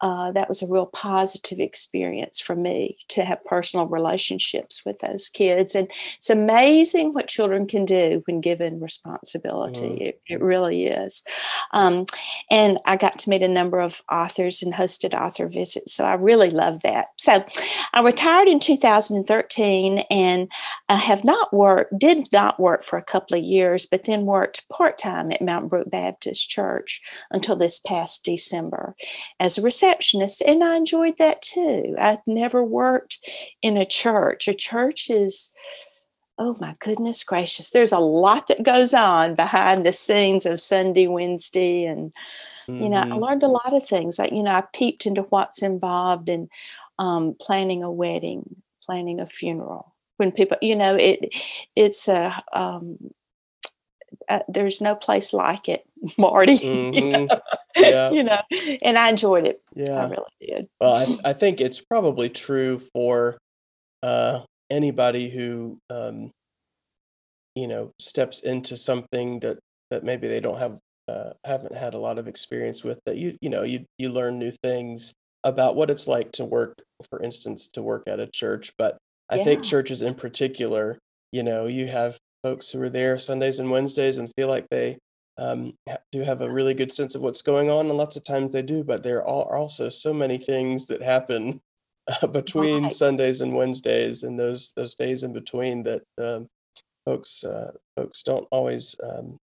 uh, 0.03 0.33
that 0.33 0.49
was 0.49 0.61
a 0.61 0.67
real 0.67 0.85
positive 0.85 1.61
experience 1.61 2.37
for 2.37 2.57
me 2.57 2.97
to 3.07 3.23
have 3.23 3.41
personal 3.45 3.87
relationships 3.87 4.81
with 4.85 4.99
those 4.99 5.29
kids. 5.29 5.75
And 5.75 5.89
it's 6.17 6.29
amazing 6.29 7.13
what 7.13 7.29
children 7.29 7.65
can 7.67 7.85
do 7.85 8.21
when 8.25 8.41
given 8.41 8.81
responsibility. 8.81 9.79
Mm. 9.79 10.01
It, 10.01 10.21
it, 10.27 10.41
really 10.41 10.87
is. 10.87 11.23
Um, 11.71 12.05
and 12.51 12.79
I 12.85 12.97
got 12.97 13.17
to 13.19 13.29
meet 13.29 13.43
a 13.43 13.47
number 13.47 13.79
of 13.79 14.01
authors 14.11 14.61
and 14.61 14.73
hosted 14.73 15.13
author 15.13 15.47
visits. 15.47 15.93
So 15.93 16.03
I 16.03 16.15
really 16.15 16.49
love 16.49 16.81
that. 16.81 17.07
So 17.17 17.45
I 17.93 18.01
retired 18.01 18.49
in 18.49 18.59
2013 18.59 19.99
and 20.11 20.51
I 20.89 20.95
have 20.97 21.23
not 21.23 21.53
worked, 21.53 21.97
did 21.97 22.27
not 22.33 22.59
work 22.59 22.83
for 22.83 22.99
a 22.99 23.03
couple 23.03 23.37
of 23.37 23.45
years, 23.45 23.85
but 23.85 24.03
then 24.03 24.25
worked 24.25 24.67
part 24.67 24.97
time 24.97 25.31
at 25.31 25.41
Mountain 25.41 25.69
Brook 25.69 25.89
Baptist 25.89 26.49
Church 26.49 26.99
until 27.31 27.55
this 27.55 27.79
past 27.79 28.25
December 28.25 28.97
as 29.39 29.57
a 29.57 29.61
receptionist 29.61 29.92
receptionist, 29.93 30.41
and 30.41 30.63
I 30.63 30.75
enjoyed 30.75 31.17
that 31.17 31.41
too. 31.41 31.95
I'd 31.99 32.21
never 32.27 32.63
worked 32.63 33.19
in 33.61 33.77
a 33.77 33.85
church. 33.85 34.47
A 34.47 34.53
church 34.53 35.09
is, 35.09 35.53
oh 36.37 36.55
my 36.59 36.75
goodness 36.79 37.23
gracious, 37.23 37.69
there's 37.69 37.91
a 37.91 37.99
lot 37.99 38.47
that 38.47 38.63
goes 38.63 38.93
on 38.93 39.35
behind 39.35 39.85
the 39.85 39.93
scenes 39.93 40.45
of 40.45 40.59
Sunday, 40.59 41.07
Wednesday, 41.07 41.85
and 41.85 42.11
you 42.67 42.89
know, 42.89 42.97
I 42.97 43.15
Mhm. 43.15 43.21
learned 43.21 43.43
a 43.43 43.47
lot 43.47 43.73
of 43.73 43.87
things. 43.87 44.17
Like, 44.17 44.31
you 44.31 44.41
know, 44.41 44.51
I 44.51 44.63
peeped 44.73 45.05
into 45.05 45.23
what's 45.23 45.61
involved 45.61 46.27
in 46.27 46.49
um, 46.97 47.35
planning 47.39 47.83
a 47.83 47.91
wedding, 47.91 48.43
planning 48.85 49.19
a 49.19 49.27
funeral. 49.27 49.93
When 50.17 50.31
people, 50.31 50.57
you 50.61 50.75
know, 50.75 50.95
it 50.95 51.33
it's 51.75 52.07
a 52.07 52.41
um, 52.51 52.97
uh, 54.29 54.39
there's 54.47 54.81
no 54.81 54.95
place 54.95 55.33
like 55.33 55.69
it, 55.69 55.85
Marty. 56.17 56.53
you, 56.53 56.59
Mhm. 56.91 57.27
know? 57.29 57.39
Yeah. 57.77 58.11
you 58.11 58.23
know, 58.23 58.39
and 58.81 58.97
I 58.97 59.09
enjoyed 59.09 59.45
it. 59.47 59.61
Yeah. 59.75 60.05
I 60.05 60.09
really 60.09 60.23
did. 60.41 60.67
Well, 60.79 60.93
I, 60.95 61.29
I 61.29 61.33
think 61.33 61.61
it's 61.61 61.81
probably 61.81 62.29
true 62.29 62.79
for 62.93 63.37
uh, 64.03 64.41
anybody 64.69 65.29
who, 65.29 65.77
um, 65.89 66.31
you 67.55 67.67
know, 67.67 67.91
steps 67.99 68.41
into 68.41 68.75
something 68.77 69.39
that 69.41 69.59
that 69.91 70.03
maybe 70.03 70.27
they 70.27 70.39
don't 70.39 70.57
have 70.57 70.77
uh, 71.07 71.31
haven't 71.45 71.75
had 71.75 71.93
a 71.93 71.99
lot 71.99 72.17
of 72.17 72.27
experience 72.27 72.83
with. 72.83 72.99
That 73.05 73.17
you 73.17 73.37
you 73.41 73.49
know 73.49 73.63
you 73.63 73.85
you 73.97 74.09
learn 74.09 74.39
new 74.39 74.51
things 74.63 75.13
about 75.43 75.75
what 75.75 75.89
it's 75.91 76.07
like 76.07 76.31
to 76.33 76.45
work, 76.45 76.73
for 77.09 77.21
instance, 77.21 77.67
to 77.69 77.81
work 77.83 78.03
at 78.07 78.19
a 78.19 78.27
church. 78.33 78.71
But 78.77 78.97
I 79.29 79.43
think 79.43 79.63
churches 79.63 80.01
in 80.01 80.15
particular, 80.15 80.97
you 81.31 81.43
know, 81.43 81.67
you 81.67 81.87
have 81.87 82.17
folks 82.43 82.69
who 82.69 82.81
are 82.81 82.89
there 82.89 83.17
Sundays 83.19 83.59
and 83.59 83.69
Wednesdays 83.71 84.17
and 84.17 84.31
feel 84.37 84.47
like 84.47 84.65
they 84.69 84.97
um, 85.37 85.73
do 86.11 86.21
have 86.21 86.41
a 86.41 86.51
really 86.51 86.73
good 86.73 86.91
sense 86.91 87.15
of 87.15 87.21
what's 87.21 87.41
going 87.41 87.69
on, 87.69 87.87
and 87.87 87.97
lots 87.97 88.15
of 88.15 88.23
times 88.23 88.51
they 88.51 88.61
do. 88.61 88.83
But 88.83 89.03
there 89.03 89.25
are 89.27 89.55
also 89.55 89.89
so 89.89 90.13
many 90.13 90.37
things 90.37 90.87
that 90.87 91.01
happen 91.01 91.61
uh, 92.07 92.27
between 92.27 92.83
Right. 92.83 92.93
Sundays 92.93 93.41
and 93.41 93.55
Wednesdays 93.55 94.23
and 94.23 94.39
those 94.39 94.73
those 94.75 94.95
days 94.95 95.23
in 95.23 95.33
between 95.33 95.83
that 95.83 96.03
um, 96.17 96.47
folks 97.05 97.43
uh, 97.43 97.71
folks 97.95 98.23
don't 98.23 98.47
always 98.51 98.95
um, 99.03 99.37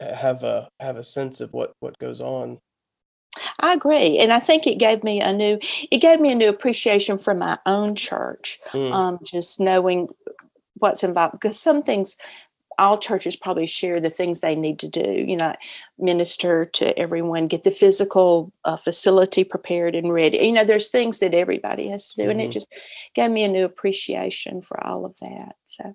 have 0.00 0.42
a 0.42 0.68
have 0.80 0.96
a 0.96 1.04
sense 1.04 1.40
of 1.40 1.52
what 1.52 1.72
what 1.80 1.98
goes 1.98 2.20
on. 2.20 2.58
I 3.60 3.72
agree, 3.74 4.18
and 4.18 4.32
I 4.32 4.40
think 4.40 4.66
it 4.66 4.78
gave 4.78 5.02
me 5.02 5.20
a 5.20 5.32
new 5.32 5.58
it 5.90 5.98
gave 5.98 6.20
me 6.20 6.32
a 6.32 6.36
new 6.36 6.48
appreciation 6.48 7.18
for 7.18 7.34
my 7.34 7.58
own 7.66 7.94
church. 7.96 8.60
Mm, 8.72 8.92
Um, 8.92 9.18
just 9.24 9.58
knowing 9.58 10.08
what's 10.78 11.04
involved 11.04 11.32
because 11.32 11.58
some 11.58 11.82
things 11.82 12.16
all 12.82 12.98
churches 12.98 13.36
probably 13.36 13.66
share 13.66 14.00
the 14.00 14.10
things 14.10 14.40
they 14.40 14.56
need 14.56 14.80
to 14.80 14.88
do. 14.88 15.24
You 15.26 15.36
know, 15.36 15.54
minister 15.98 16.66
to 16.66 16.98
everyone, 16.98 17.46
get 17.46 17.62
the 17.62 17.70
physical 17.70 18.52
uh, 18.64 18.76
facility 18.76 19.44
prepared 19.44 19.94
and 19.94 20.12
ready. 20.12 20.38
You 20.38 20.52
know, 20.52 20.64
there's 20.64 20.90
things 20.90 21.20
that 21.20 21.32
everybody 21.32 21.88
has 21.88 22.08
to 22.08 22.22
do, 22.22 22.30
and 22.30 22.40
it 22.40 22.50
mhm. 22.50 22.54
just 22.54 22.74
gave 23.14 23.30
me 23.30 23.44
a 23.44 23.48
new 23.48 23.64
appreciation 23.64 24.62
for 24.62 24.84
all 24.84 25.04
of 25.06 25.14
that. 25.20 25.54
So. 25.64 25.94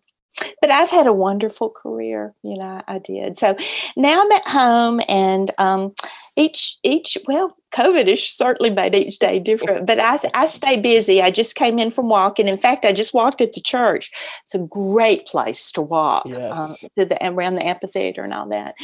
But 0.62 0.70
I've 0.70 0.91
had 0.91 1.08
a 1.08 1.13
wonderful 1.13 1.72
career, 1.72 2.36
you 2.44 2.58
know. 2.60 2.84
I 2.88 3.00
did. 3.00 3.39
So 3.39 3.58
now 3.96 4.22
I'm 4.22 4.32
at 4.32 4.48
home, 4.48 5.01
and 5.10 5.50
um, 5.58 5.96
each 6.36 6.77
each 6.84 7.17
well, 7.27 7.58
COVID 7.77 8.07
has 8.07 8.24
certainly 8.24 8.72
made 8.72 8.96
each 8.96 9.19
day 9.19 9.39
different. 9.39 9.86
But 9.86 10.00
I 10.00 10.17
I 10.34 10.48
stay 10.48 10.77
busy. 10.77 11.22
I 11.22 11.29
just 11.31 11.55
came 11.55 11.77
in 11.77 11.91
from 11.91 12.10
walking. 12.10 12.48
In 12.48 12.57
fact, 12.57 12.86
I 12.86 12.91
just 12.91 13.13
walked 13.13 13.41
at 13.41 13.53
the 13.53 13.62
church. 13.62 14.12
It's 14.43 14.55
a 14.55 14.60
great 14.60 15.27
place 15.27 15.72
to 15.74 15.81
walk 15.81 16.25
um, 16.25 16.34
Yes. 16.34 16.86
to 16.98 17.05
the 17.05 17.17
around 17.25 17.55
the 17.55 17.67
amphitheater 17.67 18.24
and 18.24 18.34
all 18.34 18.50
that. 18.50 18.75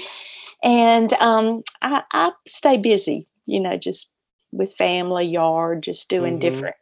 And 0.64 1.12
um, 1.14 1.64
I, 1.82 2.04
I 2.12 2.32
stay 2.48 2.78
busy, 2.78 3.28
you 3.46 3.60
know, 3.60 3.78
just 3.78 4.14
with 4.52 4.74
family, 4.74 5.26
yard, 5.26 5.84
just 5.84 6.10
doing 6.10 6.38
Mhm. 6.38 6.42
different 6.42 6.76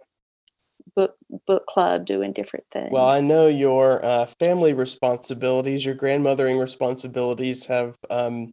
book 0.96 1.16
book 1.48 1.66
club, 1.66 2.06
doing 2.06 2.34
different 2.34 2.66
things. 2.72 2.90
Well, 2.92 3.08
I 3.08 3.22
know 3.22 3.48
your 3.48 4.04
uh, 4.04 4.26
family 4.40 4.74
responsibilities, 4.74 5.86
your 5.86 5.96
grandmothering 5.96 6.60
responsibilities 6.60 7.66
have 7.68 7.96
um, 8.10 8.52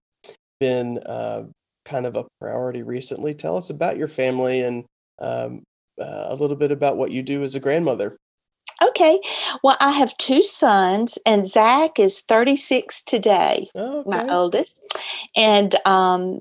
been 0.61 0.99
uh, 0.99 1.45
kind 1.89 2.07
of 2.07 2.17
a 2.17 2.25
priority 2.41 2.83
recently. 2.83 3.35
Tell 3.35 3.57
us 3.57 3.71
about 3.71 3.97
your 3.97 4.09
family 4.09 4.63
and 4.63 4.85
um, 5.21 5.63
uh, 6.01 6.27
a 6.29 6.35
little 6.35 6.57
bit 6.57 6.71
about 6.71 6.97
what 6.97 7.11
you 7.11 7.23
do 7.23 7.43
as 7.43 7.55
a 7.55 7.61
grandmother. 7.61 8.17
Okay. 8.83 9.21
Well, 9.65 9.77
I 9.81 9.91
have 9.91 10.17
two 10.19 10.43
sons, 10.43 11.19
and 11.27 11.45
Zach 11.47 11.99
is 11.99 12.21
36 12.23 13.03
today, 13.03 13.69
Oh, 13.75 14.05
my 14.07 14.23
okay. 14.23 14.33
oldest. 14.33 14.88
And 15.37 15.75
um, 15.85 16.41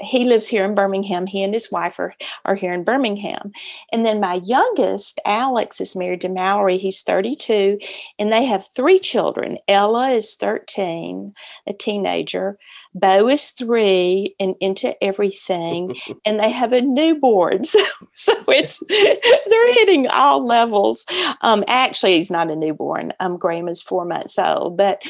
he 0.00 0.24
lives 0.24 0.48
here 0.48 0.64
in 0.64 0.74
Birmingham. 0.74 1.26
He 1.26 1.42
and 1.42 1.54
his 1.54 1.70
wife 1.70 1.98
are, 1.98 2.14
are 2.44 2.54
here 2.54 2.72
in 2.72 2.84
Birmingham. 2.84 3.52
And 3.92 4.04
then 4.04 4.20
my 4.20 4.40
youngest, 4.44 5.20
Alex, 5.24 5.80
is 5.80 5.94
married 5.94 6.22
to 6.22 6.28
Mallory. 6.28 6.76
He's 6.76 7.02
32, 7.02 7.78
and 8.18 8.32
they 8.32 8.44
have 8.44 8.66
three 8.66 8.98
children. 8.98 9.58
Ella 9.68 10.10
is 10.10 10.34
13, 10.36 11.34
a 11.68 11.72
teenager. 11.72 12.58
Bo 12.94 13.28
is 13.28 13.50
three 13.50 14.34
and 14.38 14.54
into 14.60 15.02
everything. 15.02 15.96
and 16.24 16.40
they 16.40 16.50
have 16.50 16.72
a 16.72 16.82
newborn. 16.82 17.62
So, 17.74 17.82
so 18.12 18.32
it's 18.48 18.80
they're 18.88 19.74
hitting 19.74 20.06
all 20.08 20.46
levels. 20.46 21.04
Um, 21.40 21.64
actually, 21.66 22.14
he's 22.14 22.30
not 22.30 22.50
a 22.50 22.56
newborn. 22.56 23.12
Um, 23.18 23.38
Graham 23.38 23.68
is 23.68 23.82
four 23.82 24.04
months 24.04 24.38
old, 24.38 24.76
but 24.76 25.02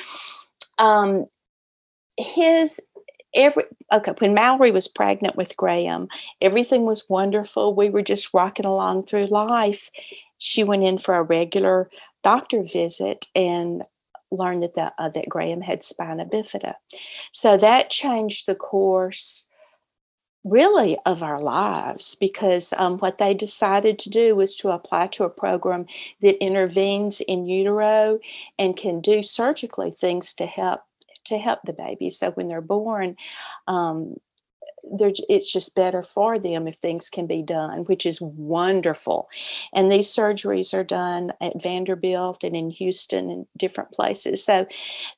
um, 0.78 1.26
his 2.18 2.80
every 3.34 3.64
okay 3.92 4.12
when 4.18 4.32
mallory 4.32 4.70
was 4.70 4.86
pregnant 4.86 5.34
with 5.36 5.56
graham 5.56 6.08
everything 6.40 6.84
was 6.84 7.08
wonderful. 7.08 7.74
We 7.74 7.90
were 7.90 8.02
just 8.02 8.32
rocking 8.32 8.66
along 8.66 9.04
through 9.04 9.26
life. 9.26 9.90
She 10.38 10.62
went 10.62 10.84
in 10.84 10.98
for 10.98 11.14
a 11.14 11.22
regular 11.22 11.90
doctor 12.22 12.62
visit 12.62 13.26
and 13.34 13.82
learned 14.30 14.62
that 14.62 14.74
the, 14.74 14.92
uh, 14.98 15.08
that 15.10 15.28
graham 15.28 15.62
had 15.62 15.82
spina 15.82 16.26
bifida. 16.26 16.74
So 17.32 17.56
that 17.56 17.90
changed 17.90 18.46
the 18.46 18.54
course 18.54 19.48
really 20.44 20.98
of 21.06 21.22
our 21.22 21.40
lives 21.40 22.14
because 22.14 22.74
um, 22.76 22.98
what 22.98 23.16
they 23.16 23.32
decided 23.32 23.98
to 23.98 24.10
do 24.10 24.36
was 24.36 24.54
to 24.56 24.70
apply 24.70 25.06
to 25.06 25.24
a 25.24 25.30
program 25.30 25.86
that 26.20 26.42
intervenes 26.42 27.22
in 27.22 27.46
utero 27.46 28.18
and 28.58 28.76
can 28.76 29.00
do 29.00 29.22
surgically 29.22 29.90
things 29.90 30.34
to 30.34 30.44
help 30.44 30.82
to 31.24 31.38
help 31.38 31.60
the 31.64 31.72
baby. 31.72 32.10
So 32.10 32.30
when 32.32 32.46
they're 32.46 32.60
born 32.60 33.16
um, 33.66 34.16
it's 34.98 35.52
just 35.52 35.74
better 35.74 36.02
for 36.02 36.38
them 36.38 36.68
if 36.68 36.76
things 36.76 37.10
can 37.10 37.26
be 37.26 37.42
done, 37.42 37.80
which 37.84 38.06
is 38.06 38.20
wonderful. 38.20 39.28
And 39.74 39.90
these 39.90 40.14
surgeries 40.14 40.74
are 40.74 40.84
done 40.84 41.32
at 41.40 41.62
Vanderbilt 41.62 42.44
and 42.44 42.54
in 42.54 42.70
Houston 42.70 43.30
and 43.30 43.46
different 43.56 43.92
places. 43.92 44.44
So 44.44 44.66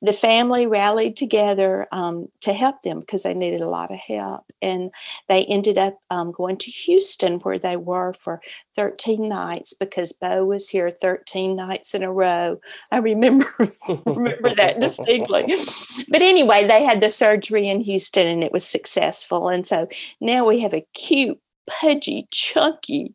the 0.01 0.13
family 0.13 0.67
rallied 0.67 1.17
together 1.17 1.87
um, 1.91 2.29
to 2.41 2.53
help 2.53 2.81
them 2.81 3.01
because 3.01 3.23
they 3.23 3.33
needed 3.33 3.61
a 3.61 3.69
lot 3.69 3.91
of 3.91 3.97
help. 3.97 4.51
And 4.61 4.91
they 5.27 5.45
ended 5.45 5.77
up 5.77 5.99
um, 6.09 6.31
going 6.31 6.57
to 6.57 6.71
Houston 6.71 7.39
where 7.39 7.57
they 7.57 7.77
were 7.77 8.13
for 8.13 8.41
13 8.75 9.27
nights 9.27 9.73
because 9.73 10.13
Bo 10.13 10.45
was 10.45 10.69
here 10.69 10.89
13 10.89 11.55
nights 11.55 11.93
in 11.93 12.03
a 12.03 12.11
row. 12.11 12.59
I 12.91 12.97
remember 12.97 13.47
remember 14.05 14.55
that 14.55 14.79
distinctly. 14.79 15.55
But 16.09 16.21
anyway, 16.21 16.65
they 16.65 16.83
had 16.83 17.01
the 17.01 17.09
surgery 17.09 17.67
in 17.67 17.81
Houston 17.81 18.27
and 18.27 18.43
it 18.43 18.51
was 18.51 18.65
successful. 18.65 19.49
And 19.49 19.56
so 19.65 19.87
now 20.19 20.45
we 20.45 20.59
have 20.59 20.73
a 20.73 20.85
cute 20.93 21.39
pudgy, 21.67 22.27
chunky 22.31 23.13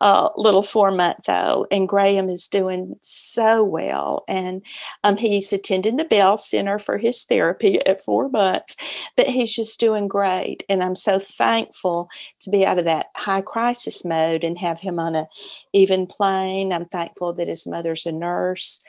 uh, 0.00 0.28
little 0.36 0.62
four 0.62 0.90
month 0.90 1.24
though, 1.26 1.66
and 1.70 1.88
Graham 1.88 2.28
is 2.28 2.46
doing 2.46 2.94
so 3.00 3.64
well. 3.64 4.24
And 4.28 4.64
um, 5.02 5.16
he's 5.16 5.52
attending 5.52 5.96
the 5.96 6.04
Bell 6.04 6.36
Center 6.36 6.78
for 6.78 6.98
his 6.98 7.24
therapy 7.24 7.84
at 7.86 8.02
four 8.02 8.28
months, 8.28 8.76
but 9.16 9.26
he's 9.26 9.54
just 9.54 9.80
doing 9.80 10.06
great. 10.06 10.62
And 10.68 10.84
I'm 10.84 10.94
so 10.94 11.18
thankful 11.18 12.08
to 12.40 12.50
be 12.50 12.64
out 12.64 12.78
of 12.78 12.84
that 12.84 13.06
high 13.16 13.42
crisis 13.42 14.04
mode 14.04 14.44
and 14.44 14.58
have 14.58 14.80
him 14.80 15.00
on 15.00 15.16
a 15.16 15.26
even 15.72 16.06
plane. 16.06 16.72
I'm 16.72 16.86
thankful 16.86 17.32
that 17.34 17.48
his 17.48 17.66
mother's 17.66 18.06
a 18.06 18.12
nurse 18.12 18.84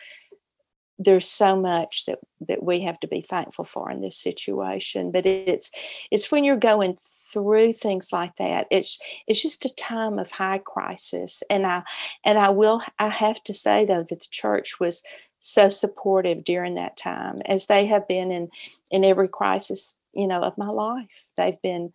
there's 0.98 1.28
so 1.28 1.56
much 1.56 2.06
that 2.06 2.20
that 2.48 2.64
we 2.64 2.82
have 2.82 3.00
to 3.00 3.08
be 3.08 3.22
thankful 3.22 3.66
for 3.66 3.92
in 3.92 4.02
this 4.02 4.18
situation 4.18 5.12
but 5.12 5.25
it's 5.25 5.72
it's 6.12 6.32
when 6.32 6.44
you're 6.44 6.56
going 6.56 6.96
through 7.32 7.74
things 7.74 8.14
like 8.14 8.36
that 8.36 8.68
it's 8.72 9.00
it's 9.28 9.42
just 9.42 9.66
a 9.66 9.75
time 9.75 10.20
of 10.20 10.32
high 10.32 10.60
crisis 10.60 11.44
and 11.50 11.66
i 11.66 11.84
and 12.24 12.38
i 12.38 12.50
will 12.50 12.82
i 13.00 13.10
have 13.10 13.44
to 13.44 13.54
say 13.54 13.86
though 13.86 14.04
that 14.04 14.20
the 14.20 14.28
church 14.32 14.80
was 14.80 15.04
so 15.40 15.70
supportive 15.70 16.44
during 16.44 16.74
that 16.75 16.98
time 16.98 17.36
as 17.46 17.68
they 17.68 17.86
have 17.86 18.08
been 18.08 18.32
in 18.32 18.50
in 18.90 19.04
every 19.04 19.28
crisis 19.28 20.00
you 20.16 20.28
know 20.28 20.40
of 20.40 20.58
my 20.58 20.70
life. 20.70 21.28
They've 21.38 21.62
been 21.62 21.92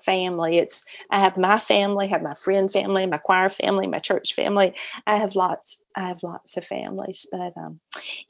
family. 0.00 0.58
It's 0.58 0.84
i 1.10 1.18
have 1.18 1.36
my 1.36 1.58
family 1.58 2.06
have 2.08 2.22
my 2.22 2.34
friend 2.34 2.70
family 2.70 3.06
my 3.06 3.18
choir 3.18 3.48
family 3.48 3.86
my 3.86 3.98
church 3.98 4.34
family. 4.34 4.74
I 5.06 5.16
have 5.16 5.34
lots 5.34 5.84
i 5.96 6.04
have 6.08 6.22
lots 6.22 6.56
of 6.56 6.64
families 6.64 7.26
but 7.30 7.52
um 7.56 7.80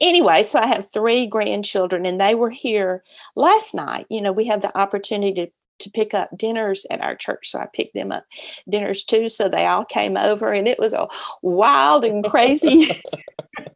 anyway 0.01 0.43
so 0.43 0.59
i 0.59 0.67
have 0.67 0.91
three 0.91 1.25
grandchildren 1.27 2.05
and 2.05 2.19
they 2.19 2.35
were 2.35 2.49
here 2.67 3.03
last 3.35 3.73
night. 3.73 4.05
You 4.09 4.21
know 4.21 4.31
we 4.31 4.45
have 4.45 4.61
the 4.61 4.77
opportunity 4.77 5.33
to 5.45 5.51
to 5.79 5.91
pick 5.91 6.13
up 6.13 6.29
dinners 6.37 6.85
at 6.89 7.01
our 7.01 7.15
church. 7.15 7.49
So 7.49 7.59
I 7.59 7.67
picked 7.73 7.93
them 7.93 8.11
up 8.11 8.25
dinners 8.69 9.03
too. 9.03 9.27
So 9.27 9.49
they 9.49 9.65
all 9.65 9.85
came 9.85 10.17
over 10.17 10.51
and 10.51 10.67
it 10.67 10.79
was 10.79 10.93
a 10.93 11.07
wild 11.41 12.05
and 12.05 12.23
crazy 12.23 13.01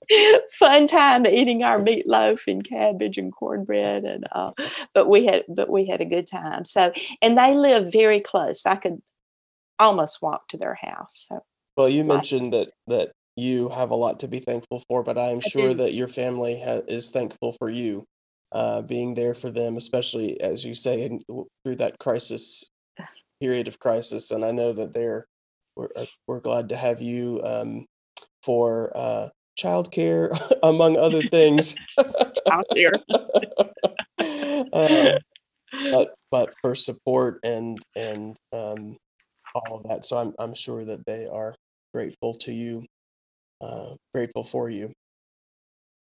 fun 0.51 0.87
time 0.87 1.25
eating 1.25 1.63
our 1.63 1.79
meatloaf 1.79 2.47
and 2.47 2.63
cabbage 2.63 3.17
and 3.17 3.33
cornbread 3.33 4.03
and 4.03 4.25
uh, 4.31 4.51
but 4.93 5.09
we 5.09 5.25
had 5.25 5.43
but 5.47 5.69
we 5.69 5.87
had 5.87 6.01
a 6.01 6.05
good 6.05 6.27
time. 6.27 6.65
So 6.65 6.91
and 7.21 7.37
they 7.37 7.55
live 7.55 7.91
very 7.91 8.19
close. 8.19 8.65
I 8.65 8.75
could 8.75 9.01
almost 9.79 10.21
walk 10.21 10.47
to 10.49 10.57
their 10.57 10.77
house. 10.81 11.27
So 11.29 11.39
well 11.75 11.89
you 11.89 12.03
mentioned 12.03 12.53
that 12.53 12.69
that 12.87 13.11
you 13.35 13.69
have 13.69 13.91
a 13.91 13.95
lot 13.95 14.19
to 14.21 14.27
be 14.27 14.39
thankful 14.39 14.83
for, 14.87 15.03
but 15.03 15.17
I 15.17 15.29
am 15.29 15.41
sure 15.41 15.73
that 15.73 15.93
your 15.93 16.07
family 16.07 16.59
ha- 16.59 16.81
is 16.87 17.11
thankful 17.11 17.53
for 17.53 17.69
you 17.69 18.05
uh, 18.51 18.81
being 18.81 19.13
there 19.13 19.33
for 19.33 19.49
them, 19.49 19.77
especially 19.77 20.39
as 20.41 20.63
you 20.63 20.73
say, 20.73 21.03
in, 21.03 21.21
through 21.63 21.75
that 21.75 21.97
crisis 21.99 22.69
period 23.41 23.67
of 23.67 23.79
crisis. 23.79 24.31
And 24.31 24.43
I 24.43 24.51
know 24.51 24.73
that 24.73 24.93
they're 24.93 25.25
we're, 25.75 25.89
uh, 25.95 26.05
we're 26.27 26.39
glad 26.39 26.69
to 26.69 26.75
have 26.75 27.01
you 27.01 27.39
um, 27.43 27.85
for 28.43 28.91
uh, 28.95 29.29
childcare, 29.59 30.35
among 30.63 30.97
other 30.97 31.21
things. 31.21 31.75
Childcare. 32.47 32.93
um, 34.73 35.19
but 35.91 36.15
but 36.31 36.53
for 36.61 36.75
support 36.75 37.39
and 37.43 37.77
and 37.95 38.35
um, 38.53 38.97
all 39.53 39.77
of 39.77 39.83
that. 39.89 40.05
So 40.05 40.17
I'm 40.17 40.33
I'm 40.39 40.55
sure 40.55 40.83
that 40.85 41.05
they 41.05 41.27
are 41.27 41.55
grateful 41.93 42.33
to 42.35 42.51
you, 42.51 42.85
uh, 43.61 43.95
grateful 44.13 44.43
for 44.43 44.69
you. 44.69 44.93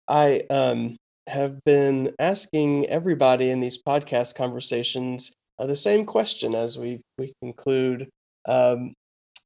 I 0.08 0.44
um 0.50 0.98
have 1.28 1.64
been 1.64 2.14
asking 2.20 2.88
everybody 2.88 3.50
in 3.50 3.60
these 3.60 3.82
podcast 3.82 4.36
conversations 4.36 5.34
uh, 5.58 5.66
the 5.66 5.76
same 5.76 6.06
question 6.06 6.54
as 6.54 6.78
we, 6.78 7.02
we 7.18 7.34
conclude. 7.42 8.10
Um, 8.48 8.94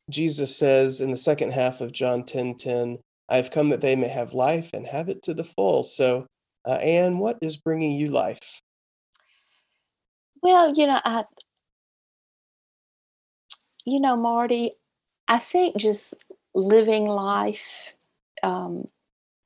Jesus 0.09 0.55
says 0.57 1.01
in 1.01 1.11
the 1.11 1.17
second 1.17 1.51
half 1.51 1.81
of 1.81 1.91
John 1.91 2.23
10 2.23 2.55
10, 2.55 2.97
I 3.29 3.37
have 3.37 3.51
come 3.51 3.69
that 3.69 3.81
they 3.81 3.95
may 3.95 4.07
have 4.07 4.33
life 4.33 4.71
and 4.73 4.87
have 4.87 5.07
it 5.07 5.21
to 5.23 5.33
the 5.33 5.43
full. 5.43 5.83
So, 5.83 6.25
uh, 6.65 6.79
Anne, 6.81 7.19
what 7.19 7.37
is 7.41 7.57
bringing 7.57 7.91
you 7.91 8.07
life? 8.07 8.59
Well, 10.41 10.73
you 10.73 10.87
know, 10.87 10.99
I, 11.05 11.25
you 13.85 13.99
know, 13.99 14.15
Marty, 14.15 14.71
I 15.27 15.37
think 15.37 15.77
just 15.77 16.25
living 16.55 17.05
life 17.05 17.93
um, 18.41 18.87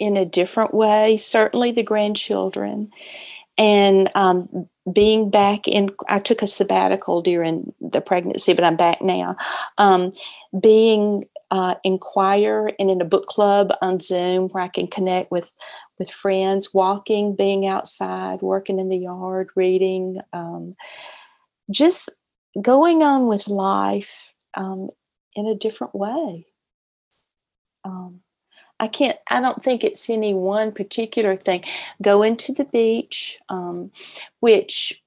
in 0.03 0.17
a 0.17 0.25
different 0.25 0.73
way, 0.73 1.15
certainly 1.15 1.71
the 1.71 1.83
grandchildren. 1.83 2.91
And 3.57 4.09
um, 4.15 4.67
being 4.91 5.29
back 5.29 5.67
in, 5.67 5.91
I 6.09 6.19
took 6.19 6.41
a 6.41 6.47
sabbatical 6.47 7.21
during 7.21 7.73
the 7.79 8.01
pregnancy, 8.01 8.53
but 8.53 8.65
I'm 8.65 8.75
back 8.75 9.01
now. 9.01 9.37
Um, 9.77 10.11
being 10.59 11.25
uh, 11.51 11.75
in 11.83 11.99
choir 11.99 12.71
and 12.79 12.91
in 12.91 12.99
a 12.99 13.05
book 13.05 13.27
club 13.27 13.71
on 13.81 14.01
Zoom 14.01 14.49
where 14.49 14.63
I 14.63 14.67
can 14.67 14.87
connect 14.87 15.31
with 15.31 15.53
with 15.99 16.09
friends, 16.09 16.73
walking, 16.73 17.35
being 17.35 17.65
outside, 17.65 18.41
working 18.41 18.79
in 18.79 18.89
the 18.89 18.97
yard, 18.97 19.51
reading, 19.55 20.19
um, 20.33 20.75
just 21.71 22.09
going 22.61 23.03
on 23.03 23.27
with 23.27 23.47
life 23.47 24.33
um, 24.55 24.89
in 25.35 25.45
a 25.45 25.55
different 25.55 25.95
way. 25.95 26.47
Um, 27.85 28.22
I 28.83 28.87
can't, 28.87 29.17
I 29.29 29.39
don't 29.39 29.63
think 29.63 29.83
it's 29.83 30.09
any 30.09 30.33
one 30.33 30.73
particular 30.73 31.37
thing. 31.37 31.63
Going 32.01 32.35
to 32.37 32.53
the 32.53 32.65
beach, 32.65 33.39
um, 33.47 33.91
which 34.41 35.01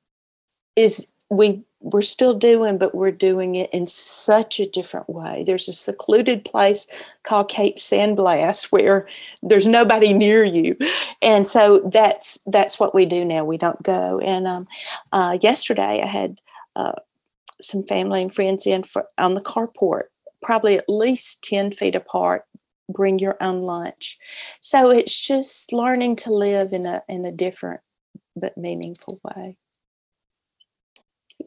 is, 0.76 1.12
we, 1.28 1.62
we're 1.80 2.00
still 2.00 2.32
doing, 2.32 2.78
but 2.78 2.94
we're 2.94 3.10
doing 3.10 3.54
it 3.54 3.68
in 3.70 3.86
such 3.86 4.60
a 4.60 4.68
different 4.68 5.10
way. 5.10 5.44
There's 5.46 5.68
a 5.68 5.74
secluded 5.74 6.42
place 6.44 6.90
called 7.22 7.50
Cape 7.50 7.78
San 7.78 8.14
Blas 8.14 8.64
where 8.72 9.06
there's 9.42 9.68
nobody 9.68 10.12
near 10.12 10.42
you, 10.42 10.76
and 11.20 11.46
so 11.46 11.82
that's 11.92 12.40
that's 12.46 12.80
what 12.80 12.94
we 12.94 13.04
do 13.04 13.24
now. 13.24 13.44
We 13.44 13.58
don't 13.58 13.82
go. 13.82 14.18
And 14.20 14.46
um, 14.46 14.66
uh, 15.12 15.38
yesterday, 15.42 16.00
I 16.02 16.06
had 16.06 16.40
uh, 16.74 16.92
some 17.60 17.84
family 17.84 18.22
and 18.22 18.34
friends 18.34 18.66
in 18.66 18.82
for 18.82 19.04
on 19.18 19.34
the 19.34 19.42
carport, 19.42 20.04
probably 20.42 20.78
at 20.78 20.88
least 20.88 21.44
ten 21.44 21.70
feet 21.70 21.94
apart, 21.94 22.45
bring 22.88 23.18
your 23.18 23.36
own 23.40 23.62
lunch. 23.62 24.18
So 24.60 24.90
it's 24.90 25.20
just 25.20 25.72
learning 25.72 26.16
to 26.16 26.30
live 26.30 26.72
in 26.72 26.86
a 26.86 27.02
in 27.08 27.24
a 27.24 27.32
different 27.32 27.80
but 28.34 28.56
meaningful 28.56 29.20
way. 29.22 29.56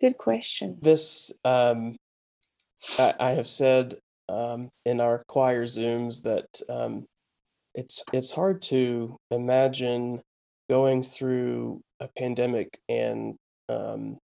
Good 0.01 0.17
question. 0.17 0.77
This 0.81 1.31
um, 1.45 1.97
I, 2.97 3.13
I 3.19 3.31
have 3.31 3.47
said 3.47 3.95
um, 4.27 4.69
in 4.85 5.01
our 5.01 5.23
choir 5.27 5.63
zooms 5.63 6.23
that 6.23 6.47
um, 6.69 7.05
it's 7.75 8.03
it's 8.13 8.31
hard 8.31 8.61
to 8.63 9.17
imagine 9.31 10.21
going 10.69 11.03
through 11.03 11.81
a 11.99 12.07
pandemic 12.17 12.77
and 12.87 13.35
um, 13.67 14.17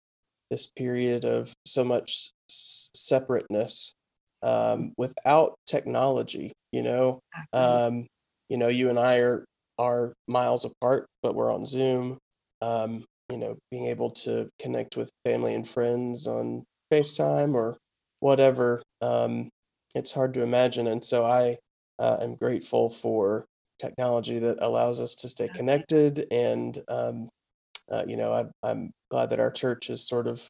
this 0.51 0.67
period 0.67 1.25
of 1.25 1.53
so 1.65 1.83
much 1.83 2.29
separateness 2.47 3.95
um, 4.43 4.93
without 4.97 5.55
technology. 5.65 6.51
You 6.71 6.83
know, 6.83 7.19
um, 7.53 8.07
you 8.49 8.57
know, 8.57 8.67
you 8.67 8.89
and 8.89 8.99
I 8.99 9.17
are 9.19 9.45
are 9.79 10.13
miles 10.27 10.65
apart, 10.65 11.07
but 11.23 11.35
we're 11.35 11.53
on 11.53 11.65
Zoom. 11.65 12.19
Um, 12.61 13.03
you 13.29 13.37
know, 13.37 13.57
being 13.71 13.87
able 13.87 14.11
to 14.11 14.49
connect 14.59 14.95
with 14.95 15.09
family 15.25 15.55
and 15.55 15.67
friends 15.67 16.27
on 16.27 16.63
FaceTime 16.91 17.55
or 17.55 17.77
whatever. 18.19 18.81
Um, 19.01 19.49
it's 19.95 20.11
hard 20.11 20.33
to 20.35 20.43
imagine. 20.43 20.87
And 20.87 21.03
so 21.03 21.25
I 21.25 21.57
uh, 21.99 22.17
am 22.21 22.35
grateful 22.35 22.89
for 22.89 23.45
technology 23.79 24.39
that 24.39 24.57
allows 24.61 25.01
us 25.01 25.15
to 25.15 25.27
stay 25.27 25.47
connected. 25.47 26.25
And, 26.31 26.77
um, 26.87 27.29
uh, 27.91 28.03
you 28.07 28.17
know, 28.17 28.31
I, 28.31 28.69
I'm 28.69 28.91
glad 29.09 29.29
that 29.31 29.39
our 29.39 29.51
church 29.51 29.89
is 29.89 30.07
sort 30.07 30.27
of 30.27 30.47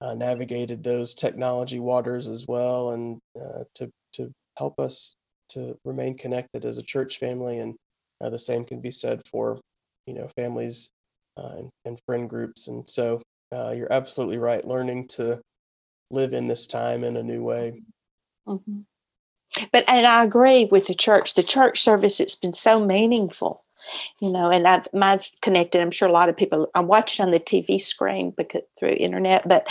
uh, 0.00 0.14
navigated 0.14 0.82
those 0.82 1.14
technology 1.14 1.78
waters 1.80 2.28
as 2.28 2.46
well 2.46 2.90
and 2.90 3.18
uh, 3.40 3.64
to, 3.74 3.90
to 4.12 4.30
help 4.58 4.78
us 4.78 5.14
to 5.48 5.76
remain 5.84 6.16
connected 6.16 6.64
as 6.64 6.78
a 6.78 6.82
church 6.82 7.18
family. 7.18 7.58
And 7.58 7.74
uh, 8.20 8.30
the 8.30 8.38
same 8.38 8.64
can 8.64 8.80
be 8.80 8.90
said 8.90 9.22
for, 9.30 9.60
you 10.06 10.14
know, 10.14 10.28
families 10.36 10.90
uh, 11.36 11.54
and, 11.58 11.70
and 11.84 11.98
friend 12.06 12.28
groups. 12.28 12.68
And 12.68 12.88
so 12.88 13.22
you're 13.52 13.92
absolutely 13.92 14.38
right. 14.38 14.64
Learning 14.64 15.06
to 15.08 15.40
live 16.10 16.32
in 16.32 16.46
this 16.46 16.66
time 16.66 17.04
in 17.04 17.16
a 17.16 17.22
new 17.22 17.42
way. 17.42 17.80
Mm-hmm. 18.46 18.80
But 19.72 19.84
and 19.88 20.06
I 20.06 20.24
agree 20.24 20.66
with 20.66 20.86
the 20.86 20.94
church. 20.94 21.34
The 21.34 21.42
church 21.42 21.80
service 21.80 22.20
it's 22.20 22.34
been 22.34 22.52
so 22.52 22.84
meaningful, 22.84 23.64
you 24.20 24.32
know. 24.32 24.50
And 24.50 24.66
I've 24.66 24.86
I've 24.94 25.30
connected. 25.42 25.80
I'm 25.82 25.90
sure 25.90 26.08
a 26.08 26.12
lot 26.12 26.28
of 26.28 26.36
people. 26.36 26.68
I 26.74 26.80
watch 26.80 27.18
it 27.18 27.22
on 27.22 27.30
the 27.30 27.40
TV 27.40 27.78
screen 27.80 28.32
because 28.36 28.62
through 28.78 28.94
internet, 28.98 29.48
but 29.48 29.66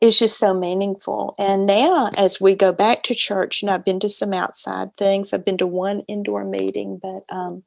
it's 0.00 0.18
just 0.18 0.38
so 0.38 0.54
meaningful. 0.54 1.34
And 1.38 1.66
now, 1.66 2.10
as 2.16 2.40
we 2.40 2.54
go 2.54 2.72
back 2.72 3.02
to 3.04 3.14
church, 3.14 3.62
you 3.62 3.66
know, 3.66 3.74
I've 3.74 3.84
been 3.84 4.00
to 4.00 4.08
some 4.08 4.32
outside 4.32 4.94
things. 4.96 5.32
I've 5.32 5.44
been 5.44 5.58
to 5.58 5.66
one 5.66 6.00
indoor 6.08 6.44
meeting, 6.44 7.00
but 7.02 7.24
um, 7.34 7.64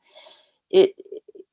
it 0.70 0.94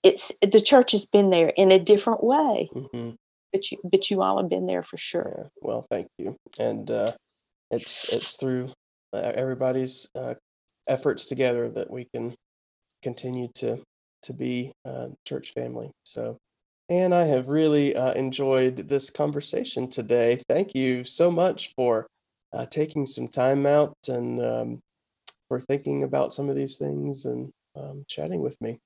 it's 0.02 0.32
the 0.40 0.60
church 0.60 0.92
has 0.92 1.06
been 1.06 1.30
there 1.30 1.52
in 1.56 1.70
a 1.70 1.78
different 1.78 2.24
way. 2.24 2.68
Mm-hmm. 2.74 3.10
But 3.52 3.70
you 3.70 3.78
but 3.84 4.10
you 4.10 4.22
all 4.22 4.38
have 4.38 4.48
been 4.48 4.66
there 4.66 4.82
for 4.82 4.96
sure. 4.96 5.34
Yeah. 5.36 5.48
Well, 5.60 5.86
thank 5.90 6.08
you. 6.18 6.36
And 6.58 6.90
uh, 6.90 7.12
it's 7.70 8.12
it's 8.12 8.36
through 8.36 8.72
uh, 9.12 9.32
everybody's 9.34 10.10
uh, 10.14 10.34
efforts 10.88 11.26
together 11.26 11.68
that 11.68 11.90
we 11.90 12.06
can 12.14 12.34
continue 13.02 13.48
to 13.56 13.82
to 14.22 14.32
be 14.32 14.72
a 14.84 15.08
church 15.26 15.52
family. 15.52 15.90
So, 16.04 16.38
and 16.88 17.14
I 17.14 17.24
have 17.24 17.48
really 17.48 17.94
uh, 17.96 18.12
enjoyed 18.12 18.88
this 18.88 19.10
conversation 19.10 19.88
today. 19.88 20.40
Thank 20.48 20.74
you 20.74 21.04
so 21.04 21.30
much 21.30 21.74
for 21.74 22.06
uh, 22.52 22.66
taking 22.66 23.06
some 23.06 23.28
time 23.28 23.66
out 23.66 23.96
and 24.08 24.42
um, 24.42 24.80
for 25.48 25.60
thinking 25.60 26.02
about 26.02 26.34
some 26.34 26.48
of 26.48 26.56
these 26.56 26.76
things 26.78 27.24
and 27.24 27.50
um, 27.76 28.04
chatting 28.08 28.40
with 28.40 28.60
me. 28.60 28.78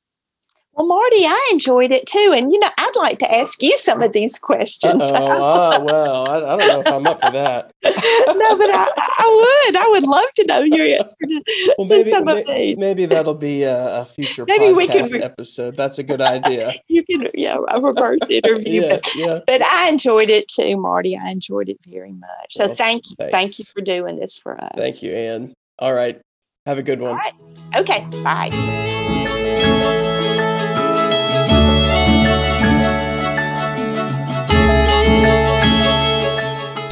Well, 0.76 0.86
Marty, 0.86 1.24
I 1.24 1.50
enjoyed 1.52 1.90
it 1.90 2.04
too. 2.04 2.34
And, 2.36 2.52
you 2.52 2.58
know, 2.58 2.68
I'd 2.76 2.96
like 2.96 3.18
to 3.20 3.34
ask 3.34 3.62
you 3.62 3.78
some 3.78 4.02
of 4.02 4.12
these 4.12 4.38
questions. 4.38 5.04
Oh, 5.06 5.80
well, 5.84 6.28
I, 6.28 6.36
I, 6.36 6.56
don't 6.56 6.68
know 6.68 6.80
if 6.80 6.86
I'm 6.86 7.06
up 7.06 7.18
for 7.18 7.30
that. 7.30 7.72
no, 7.82 7.92
but 8.58 8.70
I, 8.70 8.86
I, 8.96 9.64
would. 9.64 9.76
I 9.76 9.88
would 9.88 10.02
love 10.02 10.26
to 10.36 10.44
know 10.44 10.60
your 10.60 10.98
answer 10.98 11.16
to, 11.22 11.42
well, 11.78 11.86
maybe, 11.88 12.04
to 12.04 12.10
some 12.10 12.26
may, 12.26 12.40
of 12.42 12.46
these. 12.46 12.76
Maybe 12.76 13.06
that'll 13.06 13.34
be 13.34 13.62
a, 13.62 14.02
a 14.02 14.04
future 14.04 14.44
maybe 14.46 14.66
podcast 14.66 14.76
we 14.76 14.86
can 14.86 15.04
re- 15.12 15.22
episode. 15.22 15.78
That's 15.78 15.98
a 15.98 16.02
good 16.02 16.20
idea. 16.20 16.74
you 16.88 17.02
can, 17.04 17.30
yeah, 17.32 17.56
a 17.68 17.80
reverse 17.80 18.28
interview. 18.28 18.82
yeah, 18.82 18.96
but, 18.96 19.14
yeah. 19.14 19.40
but 19.46 19.62
I 19.62 19.88
enjoyed 19.88 20.28
it 20.28 20.46
too, 20.48 20.76
Marty. 20.76 21.16
I 21.16 21.30
enjoyed 21.30 21.70
it 21.70 21.78
very 21.86 22.12
much. 22.12 22.50
So 22.50 22.66
well, 22.66 22.76
thank 22.76 23.08
you. 23.08 23.16
Thanks. 23.18 23.32
Thank 23.32 23.58
you 23.58 23.64
for 23.64 23.80
doing 23.80 24.18
this 24.18 24.36
for 24.36 24.62
us. 24.62 24.72
Thank 24.76 25.02
you, 25.02 25.12
Anne. 25.12 25.54
All 25.78 25.94
right. 25.94 26.20
Have 26.66 26.76
a 26.76 26.82
good 26.82 27.00
one. 27.00 27.12
All 27.12 27.16
right. 27.16 27.34
Okay. 27.76 28.06
Bye. 28.22 30.02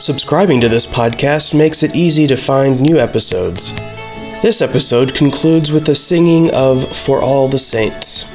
Subscribing 0.05 0.61
to 0.61 0.69
this 0.69 0.85
podcast 0.87 1.55
makes 1.55 1.83
it 1.83 1.97
easy 1.97 2.27
to 2.27 2.37
find 2.37 2.79
new 2.79 2.99
episodes. 2.99 3.73
This 4.43 4.61
episode 4.61 5.15
concludes 5.15 5.73
with 5.73 5.87
the 5.87 5.95
singing 5.95 6.51
of 6.53 6.95
For 6.95 7.23
All 7.23 7.49
the 7.49 7.59
Saints. 7.59 8.27